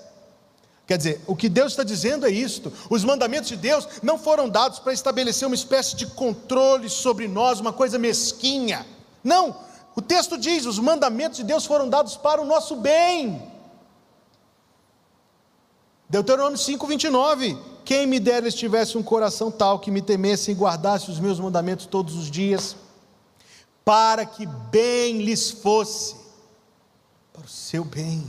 Quer 0.87 0.99
dizer, 0.99 1.21
o 1.27 1.37
que 1.37 1.49
Deus 1.49 1.73
está 1.73 1.85
dizendo 1.85 2.27
é 2.27 2.31
isto: 2.31 2.73
os 2.91 3.05
mandamentos 3.05 3.49
de 3.49 3.57
Deus 3.57 3.87
não 4.03 4.19
foram 4.19 4.49
dados 4.49 4.81
para 4.81 4.93
estabelecer 4.93 5.47
uma 5.47 5.55
espécie 5.55 5.95
de 5.95 6.07
controle 6.07 6.91
sobre 6.91 7.29
nós, 7.29 7.61
uma 7.61 7.73
coisa 7.73 7.97
mesquinha. 7.97 8.85
Não, 9.23 9.57
o 9.95 10.03
texto 10.03 10.37
diz: 10.37 10.67
os 10.67 10.79
mandamentos 10.79 11.39
de 11.39 11.45
Deus 11.45 11.65
foram 11.65 11.89
dados 11.89 12.17
para 12.17 12.41
o 12.41 12.45
nosso 12.45 12.77
bem. 12.77 13.43
Deuteronômio 16.09 16.59
5, 16.59 16.87
29. 16.87 17.59
Quem 17.85 18.07
me 18.07 18.19
dera 18.19 18.49
estivesse 18.49 18.97
um 18.97 19.03
coração 19.03 19.51
tal 19.51 19.79
que 19.79 19.91
me 19.91 20.01
temesse 20.01 20.51
e 20.51 20.55
guardasse 20.55 21.11
os 21.11 21.21
meus 21.21 21.39
mandamentos 21.39 21.87
todos 21.87 22.17
os 22.17 22.31
dias, 22.31 22.77
para 23.85 24.25
que 24.25 24.47
bem 24.47 25.23
lhes 25.23 25.51
fosse, 25.51 26.17
para 27.33 27.45
o 27.45 27.49
seu 27.49 27.85
bem. 27.85 28.25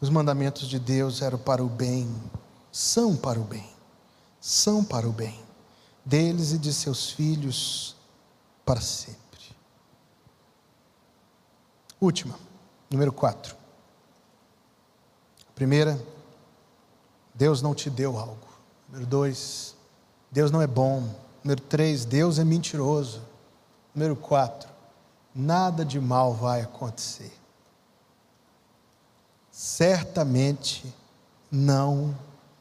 Os 0.00 0.08
mandamentos 0.08 0.68
de 0.68 0.78
Deus 0.78 1.22
eram 1.22 1.38
para 1.38 1.62
o 1.62 1.68
bem, 1.68 2.08
são 2.72 3.14
para 3.14 3.38
o 3.38 3.44
bem, 3.44 3.68
são 4.40 4.82
para 4.82 5.08
o 5.08 5.12
bem 5.12 5.42
deles 6.04 6.52
e 6.52 6.58
de 6.58 6.72
seus 6.72 7.10
filhos 7.10 7.94
para 8.64 8.80
sempre. 8.80 9.21
Última, 12.02 12.38
número 12.90 13.12
4. 13.12 13.56
Primeira, 15.54 15.98
Deus 17.34 17.62
não 17.62 17.74
te 17.74 17.88
deu 17.88 18.18
algo. 18.18 18.46
Número 18.88 19.06
2, 19.06 19.74
Deus 20.30 20.50
não 20.50 20.60
é 20.60 20.66
bom. 20.66 21.08
Número 21.42 21.62
3, 21.62 22.04
Deus 22.04 22.38
é 22.38 22.44
mentiroso. 22.44 23.22
Número 23.94 24.16
4, 24.16 24.68
nada 25.34 25.84
de 25.84 25.98
mal 25.98 26.34
vai 26.34 26.60
acontecer 26.60 27.32
certamente 29.52 30.92
não 31.50 32.16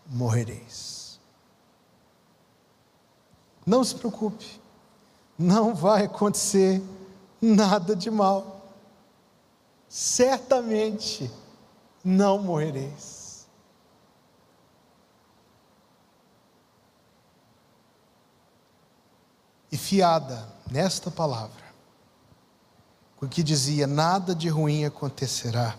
morrereis. 0.05 1.17
Não 3.65 3.81
se 3.83 3.95
preocupe, 3.95 4.59
não 5.39 5.73
vai 5.73 6.03
acontecer 6.03 6.83
nada 7.41 7.95
de 7.95 8.11
mal. 8.11 8.60
Certamente 9.91 11.29
não 12.01 12.41
morrereis. 12.41 13.45
E 19.69 19.75
fiada 19.75 20.47
nesta 20.71 21.11
palavra, 21.11 21.65
o 23.21 23.27
que 23.27 23.43
dizia: 23.43 23.85
nada 23.85 24.33
de 24.33 24.47
ruim 24.47 24.85
acontecerá 24.85 25.77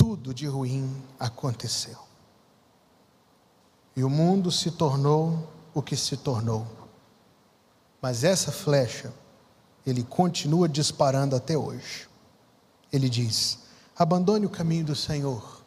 tudo 0.00 0.32
de 0.32 0.46
ruim 0.46 0.90
aconteceu. 1.18 1.98
E 3.94 4.02
o 4.02 4.08
mundo 4.08 4.50
se 4.50 4.70
tornou 4.70 5.46
o 5.74 5.82
que 5.82 5.94
se 5.94 6.16
tornou. 6.16 6.66
Mas 8.00 8.24
essa 8.24 8.50
flecha, 8.50 9.12
ele 9.86 10.02
continua 10.02 10.66
disparando 10.66 11.36
até 11.36 11.54
hoje. 11.56 12.09
Ele 12.92 13.08
diz: 13.08 13.58
abandone 13.96 14.46
o 14.46 14.50
caminho 14.50 14.84
do 14.84 14.96
Senhor, 14.96 15.62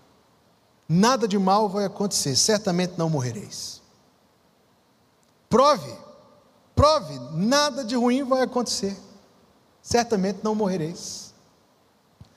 nada 0.88 1.28
de 1.28 1.38
mal 1.38 1.70
vai 1.70 1.86
acontecer, 1.86 2.36
certamente 2.36 2.94
não 2.98 3.10
morrereis. 3.10 3.82
Prove, 5.50 5.94
prove, 6.76 7.20
nada 7.34 7.84
de 7.84 7.96
ruim 7.96 8.24
vai 8.24 8.42
acontecer, 8.42 8.98
certamente 9.82 10.40
não 10.44 10.56
morrereis. 10.56 11.34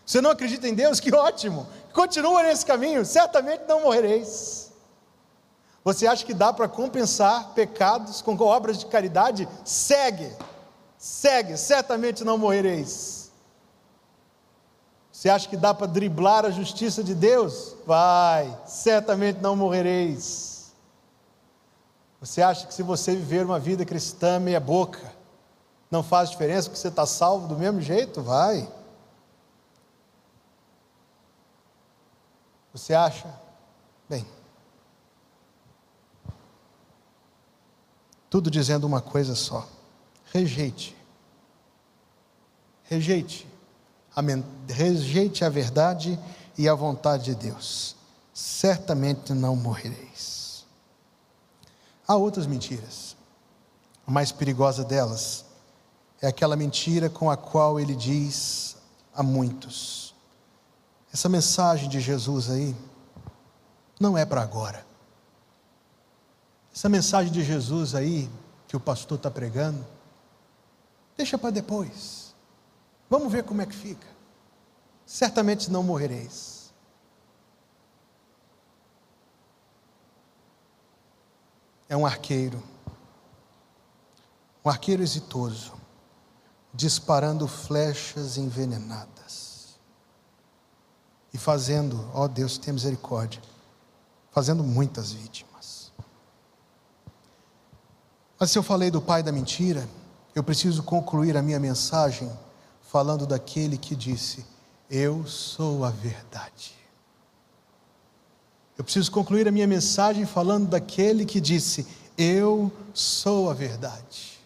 Você 0.05 0.21
não 0.21 0.31
acredita 0.31 0.69
em 0.69 0.75
Deus? 0.75 1.01
Que 1.01 1.15
ótimo! 1.15 1.67
Continua 1.93 2.43
nesse 2.43 2.65
caminho, 2.65 3.05
certamente 3.05 3.65
não 3.67 3.83
morrereis. 3.83 4.71
Você 5.83 6.07
acha 6.07 6.27
que 6.27 6.35
dá 6.35 6.53
para 6.53 6.69
compensar 6.69 7.55
pecados 7.55 8.21
com 8.21 8.37
obras 8.39 8.79
de 8.79 8.87
caridade? 8.87 9.49
Segue, 9.65 10.31
segue, 10.99 11.57
certamente 11.57 12.25
não 12.25 12.37
morrereis. 12.37 13.16
Você 15.17 15.31
acha 15.31 15.49
que 15.49 15.57
dá 15.57 15.73
para 15.73 15.87
driblar 15.87 16.45
a 16.45 16.51
justiça 16.51 17.03
de 17.03 17.15
Deus? 17.15 17.75
Vai, 17.87 18.55
certamente 18.67 19.41
não 19.41 19.57
morrereis. 19.57 20.75
Você 22.21 22.43
acha 22.43 22.67
que 22.67 22.75
se 22.75 22.83
você 22.83 23.17
viver 23.17 23.47
uma 23.47 23.59
vida 23.59 23.83
cristã 23.87 24.39
meia 24.39 24.61
boca, 24.61 25.11
não 25.91 26.03
faz 26.03 26.29
diferença 26.29 26.69
porque 26.69 26.79
você 26.79 26.89
está 26.89 27.07
salvo 27.07 27.49
do 27.49 27.57
mesmo 27.57 27.81
jeito? 27.81 28.21
Vai. 28.21 28.71
Você 32.75 32.93
acha? 32.93 33.41
Bem, 34.07 34.27
tudo 38.29 38.51
dizendo 38.51 38.87
uma 38.87 39.01
coisa 39.01 39.35
só: 39.35 39.67
rejeite. 40.31 40.95
Rejeite. 42.83 43.46
A, 44.17 44.23
rejeite 44.73 45.45
a 45.45 45.49
verdade 45.49 46.19
e 46.57 46.67
a 46.69 46.75
vontade 46.75 47.25
de 47.27 47.35
Deus. 47.35 47.95
Certamente 48.33 49.33
não 49.33 49.55
morrereis. 49.55 50.65
Há 52.09 52.17
outras 52.17 52.47
mentiras. 52.47 53.15
A 54.07 54.11
mais 54.11 54.33
perigosa 54.33 54.85
delas 54.85 55.45
é 56.23 56.29
aquela 56.29 56.57
mentira 56.57 57.11
com 57.11 57.31
a 57.31 57.37
qual 57.37 57.79
ele 57.79 57.95
diz 57.95 58.77
a 59.15 59.23
muitos: 59.23 60.15
essa 61.13 61.29
mensagem 61.29 61.89
de 61.89 62.01
Jesus 62.01 62.51
aí 62.51 62.77
não 63.99 64.17
é 64.17 64.25
para 64.25 64.43
agora. 64.43 64.85
Essa 66.75 66.89
mensagem 66.89 67.33
de 67.33 67.43
Jesus 67.43 67.95
aí, 67.95 68.31
que 68.69 68.77
o 68.77 68.81
pastor 68.81 69.17
está 69.17 69.31
pregando, 69.31 69.85
deixa 71.17 71.39
para 71.39 71.51
depois. 71.51 72.26
Vamos 73.09 73.31
ver 73.33 73.45
como 73.45 73.63
é 73.63 73.67
que 73.67 73.75
fica. 73.75 74.07
Certamente 75.05 75.71
não 75.71 75.83
morrereis. 75.83 76.75
É 81.89 81.97
um 81.97 82.05
arqueiro, 82.05 82.61
um 84.65 84.69
arqueiro 84.69 85.05
exitoso, 85.05 85.73
disparando 86.75 87.47
flechas 87.47 88.37
envenenadas 88.37 89.79
e 91.33 91.39
fazendo, 91.39 92.11
ó 92.13 92.27
Deus, 92.27 92.59
tenha 92.59 92.75
misericórdia, 92.75 93.41
fazendo 94.33 94.65
muitas 94.65 95.13
vítimas. 95.13 95.93
Mas 98.37 98.51
se 98.51 98.59
eu 98.59 98.65
falei 98.65 98.91
do 98.91 99.01
pai 99.01 99.23
da 99.23 99.31
mentira, 99.31 99.89
eu 100.35 100.43
preciso 100.43 100.83
concluir 100.83 101.37
a 101.37 101.43
minha 101.43 101.61
mensagem 101.61 102.29
falando 102.91 103.27
daquele 103.27 103.77
que 103.77 103.95
disse: 103.95 104.45
Eu 104.91 105.27
sou 105.27 105.85
a 105.85 105.91
verdade. 105.91 106.75
Eu 108.79 108.85
preciso 108.85 109.11
concluir 109.11 109.49
a 109.49 109.53
minha 109.53 109.67
mensagem 109.67 110.27
falando 110.27 110.69
daquele 110.69 111.25
que 111.25 111.41
disse: 111.41 111.87
Eu 112.17 112.71
sou 112.93 113.51
a 113.51 113.55
verdade. 113.55 114.37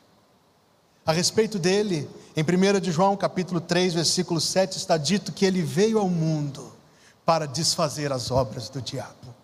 A 1.05 1.13
respeito 1.13 1.59
dele, 1.59 2.09
em 2.37 2.43
1 2.43 2.81
de 2.81 2.93
João, 2.93 3.17
capítulo 3.17 3.61
3, 3.61 3.95
versículo 3.95 4.41
7, 4.41 4.77
está 4.77 4.97
dito 4.97 5.33
que 5.33 5.45
ele 5.45 5.63
veio 5.63 5.99
ao 5.99 6.09
mundo 6.09 6.73
para 7.25 7.47
desfazer 7.47 8.13
as 8.13 8.31
obras 8.31 8.69
do 8.69 8.81
diabo. 8.81 9.35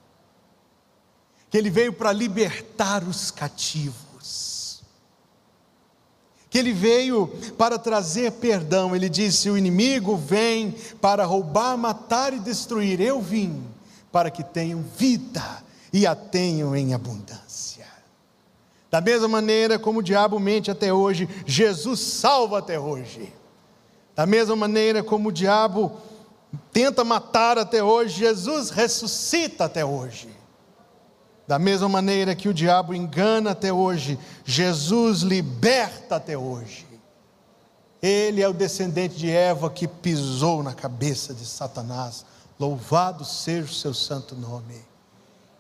Que 1.51 1.59
ele 1.59 1.71
veio 1.71 1.93
para 1.93 2.13
libertar 2.13 3.03
os 3.03 3.31
cativos. 3.31 4.06
Que 6.57 6.61
ele 6.61 6.73
veio 6.73 7.27
para 7.59 7.79
trazer 7.79 8.33
perdão. 8.33 8.97
Ele 8.97 9.11
disse: 9.11 9.51
O 9.51 9.59
inimigo 9.59 10.17
vem 10.17 10.75
para 11.03 11.23
roubar, 11.23 11.77
matar 11.77 12.33
e 12.33 12.39
destruir. 12.39 12.99
Eu 12.99 13.21
vim 13.21 13.63
para 14.11 14.31
que 14.31 14.43
tenham 14.43 14.83
vida 14.97 15.45
e 15.93 16.07
a 16.07 16.15
tenham 16.15 16.75
em 16.75 16.95
abundância. 16.95 17.85
Da 18.91 19.03
mesma 19.03 19.29
maneira 19.29 19.79
como 19.79 19.99
o 19.99 20.03
diabo 20.03 20.41
mente 20.41 20.71
até 20.71 20.91
hoje, 20.91 21.29
Jesus 21.45 22.01
salva 22.01 22.61
até 22.61 22.81
hoje. 22.81 23.31
Da 24.15 24.25
mesma 24.25 24.57
maneira 24.57 25.03
como 25.05 25.29
o 25.29 25.33
diabo 25.33 25.93
tenta 26.73 27.05
matar 27.05 27.59
até 27.59 27.85
hoje, 27.85 28.21
Jesus 28.21 28.71
ressuscita 28.71 29.67
até 29.67 29.85
hoje. 29.85 30.31
Da 31.47 31.59
mesma 31.59 31.89
maneira 31.89 32.35
que 32.35 32.49
o 32.49 32.55
diabo 32.55 32.95
engana 32.95 33.53
até 33.53 33.73
hoje, 33.73 34.19
Jesus 34.45 35.21
liberta 35.21 36.17
até 36.17 36.37
hoje. 36.37 36.87
Ele 38.03 38.43
é 38.43 38.49
o 38.49 38.53
descendente 38.53 39.17
de 39.17 39.31
Eva 39.31 39.71
que 39.71 39.87
pisou 39.87 40.63
na 40.63 40.75
cabeça 40.75 41.33
de 41.33 41.47
Satanás. 41.47 42.25
Louvado 42.59 43.25
seja 43.25 43.67
o 43.67 43.75
seu 43.75 43.95
santo 43.95 44.35
nome. 44.35 44.85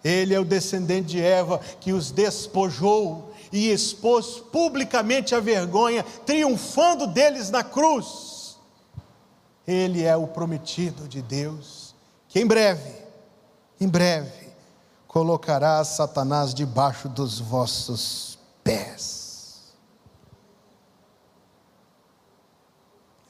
Ele 0.05 0.34
é 0.34 0.41
o 0.41 0.45
descendente 0.45 1.09
de 1.09 1.20
Eva 1.20 1.61
que 1.80 1.93
os 1.93 2.11
despojou 2.11 3.32
e 3.53 3.70
expôs 3.70 4.39
publicamente 4.53 5.34
a 5.34 5.41
vergonha, 5.41 6.05
triunfando 6.24 7.07
deles 7.07 7.51
na 7.51 7.64
cruz. 7.64 8.57
Ele 9.66 10.05
é 10.05 10.16
o 10.16 10.26
prometido 10.26 11.09
de 11.09 11.22
Deus 11.22 11.87
que 12.28 12.41
em 12.41 12.47
breve, 12.47 12.93
em 13.80 13.89
breve, 13.89 14.45
colocará 15.16 15.82
Satanás 15.82 16.52
debaixo 16.52 17.08
dos 17.08 17.40
vossos 17.40 18.38
pés. 18.62 19.72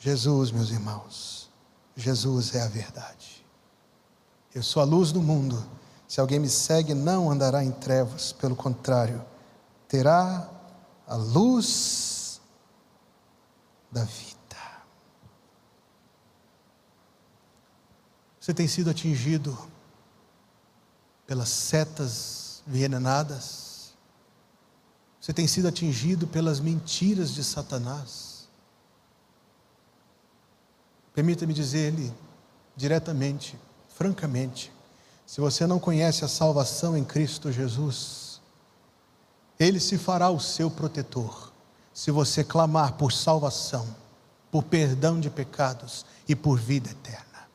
Jesus, 0.00 0.50
meus 0.50 0.70
irmãos, 0.70 1.48
Jesus 1.94 2.56
é 2.56 2.62
a 2.62 2.66
verdade. 2.66 3.46
Eu 4.52 4.64
sou 4.64 4.82
a 4.82 4.84
luz 4.84 5.12
do 5.12 5.22
mundo. 5.22 5.64
Se 6.08 6.20
alguém 6.20 6.40
me 6.40 6.48
segue, 6.48 6.92
não 6.92 7.30
andará 7.30 7.62
em 7.62 7.70
trevas, 7.70 8.32
pelo 8.32 8.56
contrário, 8.56 9.24
terá 9.86 10.50
a 11.06 11.14
luz 11.14 12.40
da 13.92 14.02
vida. 14.02 14.36
Você 18.40 18.52
tem 18.52 18.66
sido 18.66 18.90
atingido 18.90 19.56
pelas 21.26 21.48
setas 21.48 22.62
envenenadas? 22.66 23.94
Você 25.20 25.32
tem 25.32 25.46
sido 25.46 25.68
atingido 25.68 26.26
pelas 26.26 26.60
mentiras 26.60 27.34
de 27.34 27.42
Satanás? 27.42 28.48
Permita-me 31.14 31.52
dizer-lhe 31.52 32.12
diretamente, 32.76 33.58
francamente, 33.88 34.70
se 35.26 35.40
você 35.40 35.66
não 35.66 35.80
conhece 35.80 36.24
a 36.24 36.28
salvação 36.28 36.96
em 36.96 37.02
Cristo 37.02 37.50
Jesus, 37.50 38.40
Ele 39.58 39.80
se 39.80 39.98
fará 39.98 40.30
o 40.30 40.38
seu 40.38 40.70
protetor, 40.70 41.52
se 41.92 42.10
você 42.10 42.44
clamar 42.44 42.92
por 42.92 43.12
salvação, 43.12 43.86
por 44.50 44.62
perdão 44.62 45.18
de 45.18 45.28
pecados 45.28 46.06
e 46.28 46.36
por 46.36 46.58
vida 46.58 46.90
eterna. 46.90 47.48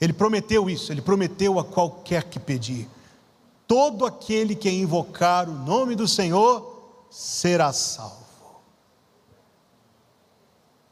Ele 0.00 0.12
prometeu 0.12 0.68
isso, 0.68 0.90
ele 0.90 1.00
prometeu 1.00 1.60
a 1.60 1.64
qualquer 1.64 2.24
que 2.24 2.40
pedir. 2.40 2.88
Todo 3.72 4.04
aquele 4.04 4.54
que 4.54 4.68
invocar 4.68 5.48
o 5.48 5.54
nome 5.54 5.96
do 5.96 6.06
Senhor 6.06 7.06
será 7.08 7.72
salvo. 7.72 8.60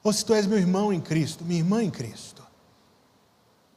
Ou 0.02 0.10
se 0.14 0.24
tu 0.24 0.32
és 0.32 0.46
meu 0.46 0.56
irmão 0.56 0.90
em 0.90 0.98
Cristo, 0.98 1.44
minha 1.44 1.60
irmã 1.60 1.84
em 1.84 1.90
Cristo, 1.90 2.42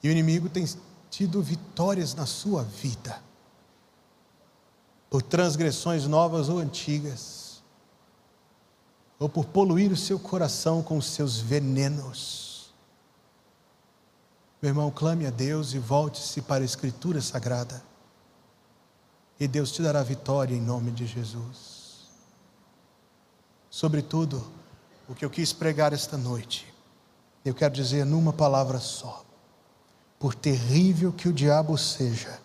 e 0.01 0.08
o 0.08 0.12
inimigo 0.12 0.47
tem 0.47 0.66
tido 1.10 1.41
vitórias 1.41 2.16
na 2.16 2.26
sua 2.26 2.64
vida, 2.64 3.22
por 5.10 5.22
transgressões 5.22 6.08
novas 6.08 6.47
ou 6.47 6.60
antigas, 6.60 7.62
ou 9.20 9.28
por 9.28 9.43
poluir 9.43 9.91
o 9.91 9.97
seu 9.97 10.18
coração 10.18 10.82
com 10.82 10.97
os 10.97 11.08
seus 11.08 11.39
venenos, 11.39 12.74
meu 14.62 14.70
irmão, 14.70 14.89
clame 14.89 15.28
a 15.28 15.30
Deus 15.30 15.74
e 15.74 15.78
volte-se 15.78 16.41
para 16.41 16.64
a 16.64 16.66
Escritura 16.66 17.20
Sagrada. 17.20 17.91
E 19.40 19.48
Deus 19.48 19.72
te 19.72 19.82
dará 19.82 20.04
vitória 20.04 20.56
em 20.56 20.62
nome 20.62 20.92
de 20.92 21.06
Jesus. 21.06 22.08
Sobretudo, 23.70 24.46
o 25.08 25.16
que 25.16 25.26
eu 25.26 25.30
quis 25.30 25.52
pregar 25.52 25.94
esta 25.94 26.18
noite, 26.18 26.72
eu 27.44 27.54
quero 27.54 27.74
dizer 27.74 28.06
numa 28.06 28.32
palavra 28.32 28.80
só: 28.80 29.26
por 30.20 30.36
terrível 30.36 31.12
que 31.12 31.28
o 31.28 31.34
diabo 31.34 31.78
seja, 31.78 32.40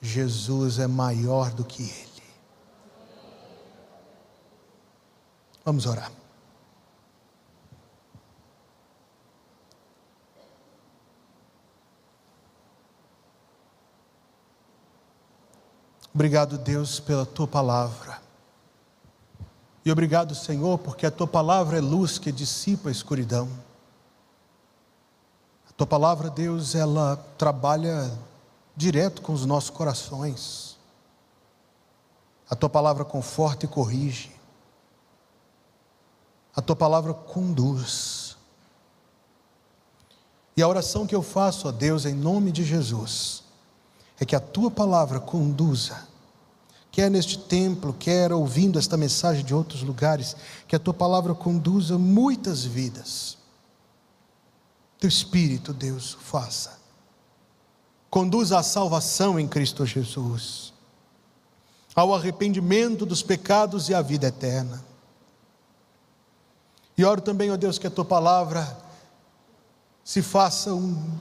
Jesus 0.00 0.78
é 0.78 0.86
maior 0.86 1.50
do 1.52 1.64
que 1.64 1.82
ele. 1.82 2.22
Vamos 5.64 5.86
orar. 5.86 6.12
Obrigado, 16.16 16.56
Deus, 16.56 16.98
pela 16.98 17.26
tua 17.26 17.46
palavra. 17.46 18.18
E 19.84 19.92
obrigado, 19.92 20.34
Senhor, 20.34 20.78
porque 20.78 21.04
a 21.04 21.10
tua 21.10 21.26
palavra 21.26 21.76
é 21.76 21.80
luz 21.82 22.18
que 22.18 22.32
dissipa 22.32 22.88
a 22.88 22.90
escuridão. 22.90 23.46
A 25.68 25.72
tua 25.74 25.86
palavra, 25.86 26.30
Deus, 26.30 26.74
ela 26.74 27.22
trabalha 27.36 28.10
direto 28.74 29.20
com 29.20 29.34
os 29.34 29.44
nossos 29.44 29.68
corações. 29.68 30.78
A 32.48 32.56
tua 32.56 32.70
palavra 32.70 33.04
conforta 33.04 33.66
e 33.66 33.68
corrige. 33.68 34.34
A 36.56 36.62
tua 36.62 36.76
palavra 36.76 37.12
conduz. 37.12 38.38
E 40.56 40.62
a 40.62 40.66
oração 40.66 41.06
que 41.06 41.14
eu 41.14 41.22
faço, 41.22 41.68
ó 41.68 41.72
Deus, 41.72 42.06
em 42.06 42.14
nome 42.14 42.50
de 42.52 42.64
Jesus, 42.64 43.44
é 44.18 44.24
que 44.24 44.34
a 44.34 44.40
tua 44.40 44.70
palavra 44.70 45.20
conduza, 45.20 46.06
quer 46.90 47.10
neste 47.10 47.38
templo, 47.38 47.92
quer 47.92 48.32
ouvindo 48.32 48.78
esta 48.78 48.96
mensagem 48.96 49.44
de 49.44 49.54
outros 49.54 49.82
lugares, 49.82 50.36
que 50.66 50.74
a 50.74 50.78
tua 50.78 50.94
palavra 50.94 51.34
conduza 51.34 51.98
muitas 51.98 52.64
vidas. 52.64 53.36
Teu 54.98 55.08
Espírito, 55.08 55.74
Deus, 55.74 56.16
faça. 56.20 56.78
Conduza 58.08 58.58
à 58.58 58.62
salvação 58.62 59.38
em 59.38 59.46
Cristo 59.46 59.84
Jesus, 59.84 60.72
ao 61.94 62.14
arrependimento 62.14 63.04
dos 63.04 63.22
pecados 63.22 63.88
e 63.90 63.94
à 63.94 64.00
vida 64.00 64.28
eterna. 64.28 64.82
E 66.96 67.04
oro 67.04 67.20
também, 67.20 67.50
ó 67.50 67.56
Deus, 67.56 67.78
que 67.78 67.86
a 67.86 67.90
tua 67.90 68.06
palavra 68.06 68.76
se 70.02 70.22
faça 70.22 70.72
um, 70.72 71.18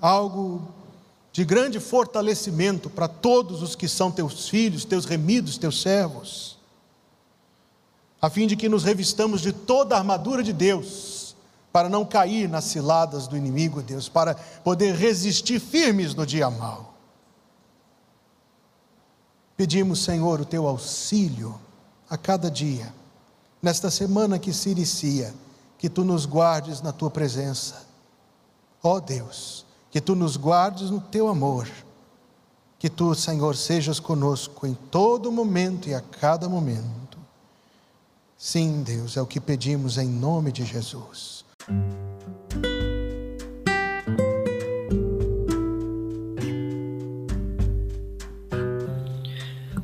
algo 0.00 0.73
de 1.34 1.44
grande 1.44 1.80
fortalecimento 1.80 2.88
para 2.88 3.08
todos 3.08 3.60
os 3.60 3.74
que 3.74 3.88
são 3.88 4.08
teus 4.08 4.48
filhos, 4.48 4.84
teus 4.84 5.04
remidos, 5.04 5.58
teus 5.58 5.82
servos, 5.82 6.56
a 8.22 8.30
fim 8.30 8.46
de 8.46 8.54
que 8.54 8.68
nos 8.68 8.84
revistamos 8.84 9.40
de 9.40 9.52
toda 9.52 9.96
a 9.96 9.98
armadura 9.98 10.44
de 10.44 10.52
Deus, 10.52 11.34
para 11.72 11.88
não 11.88 12.04
cair 12.04 12.48
nas 12.48 12.66
ciladas 12.66 13.26
do 13.26 13.36
inimigo, 13.36 13.82
Deus, 13.82 14.08
para 14.08 14.36
poder 14.36 14.94
resistir 14.94 15.58
firmes 15.58 16.14
no 16.14 16.24
dia 16.24 16.48
mau. 16.48 16.94
Pedimos, 19.56 20.04
Senhor, 20.04 20.40
o 20.40 20.44
teu 20.44 20.68
auxílio 20.68 21.60
a 22.08 22.16
cada 22.16 22.48
dia, 22.48 22.94
nesta 23.60 23.90
semana 23.90 24.38
que 24.38 24.52
se 24.52 24.70
inicia, 24.70 25.34
que 25.78 25.88
tu 25.88 26.04
nos 26.04 26.26
guardes 26.26 26.80
na 26.80 26.92
tua 26.92 27.10
presença. 27.10 27.84
Ó 28.80 28.94
oh 28.94 29.00
Deus, 29.00 29.63
que 29.94 30.00
tu 30.00 30.16
nos 30.16 30.36
guardes 30.36 30.90
no 30.90 31.00
teu 31.00 31.28
amor, 31.28 31.68
que 32.80 32.90
tu, 32.90 33.14
Senhor, 33.14 33.54
sejas 33.54 34.00
conosco 34.00 34.66
em 34.66 34.74
todo 34.90 35.30
momento 35.30 35.88
e 35.88 35.94
a 35.94 36.00
cada 36.00 36.48
momento. 36.48 37.16
Sim, 38.36 38.82
Deus, 38.82 39.16
é 39.16 39.22
o 39.22 39.26
que 39.26 39.38
pedimos 39.38 39.96
em 39.96 40.08
nome 40.08 40.50
de 40.50 40.64
Jesus. 40.64 41.44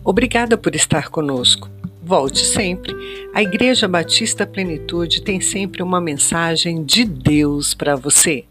Obrigada 0.02 0.58
por 0.58 0.74
estar 0.74 1.08
conosco. 1.08 1.70
Volte 2.02 2.44
sempre. 2.44 2.92
A 3.32 3.40
Igreja 3.40 3.86
Batista 3.86 4.44
Plenitude 4.44 5.22
tem 5.22 5.40
sempre 5.40 5.84
uma 5.84 6.00
mensagem 6.00 6.82
de 6.82 7.04
Deus 7.04 7.74
para 7.74 7.94
você. 7.94 8.44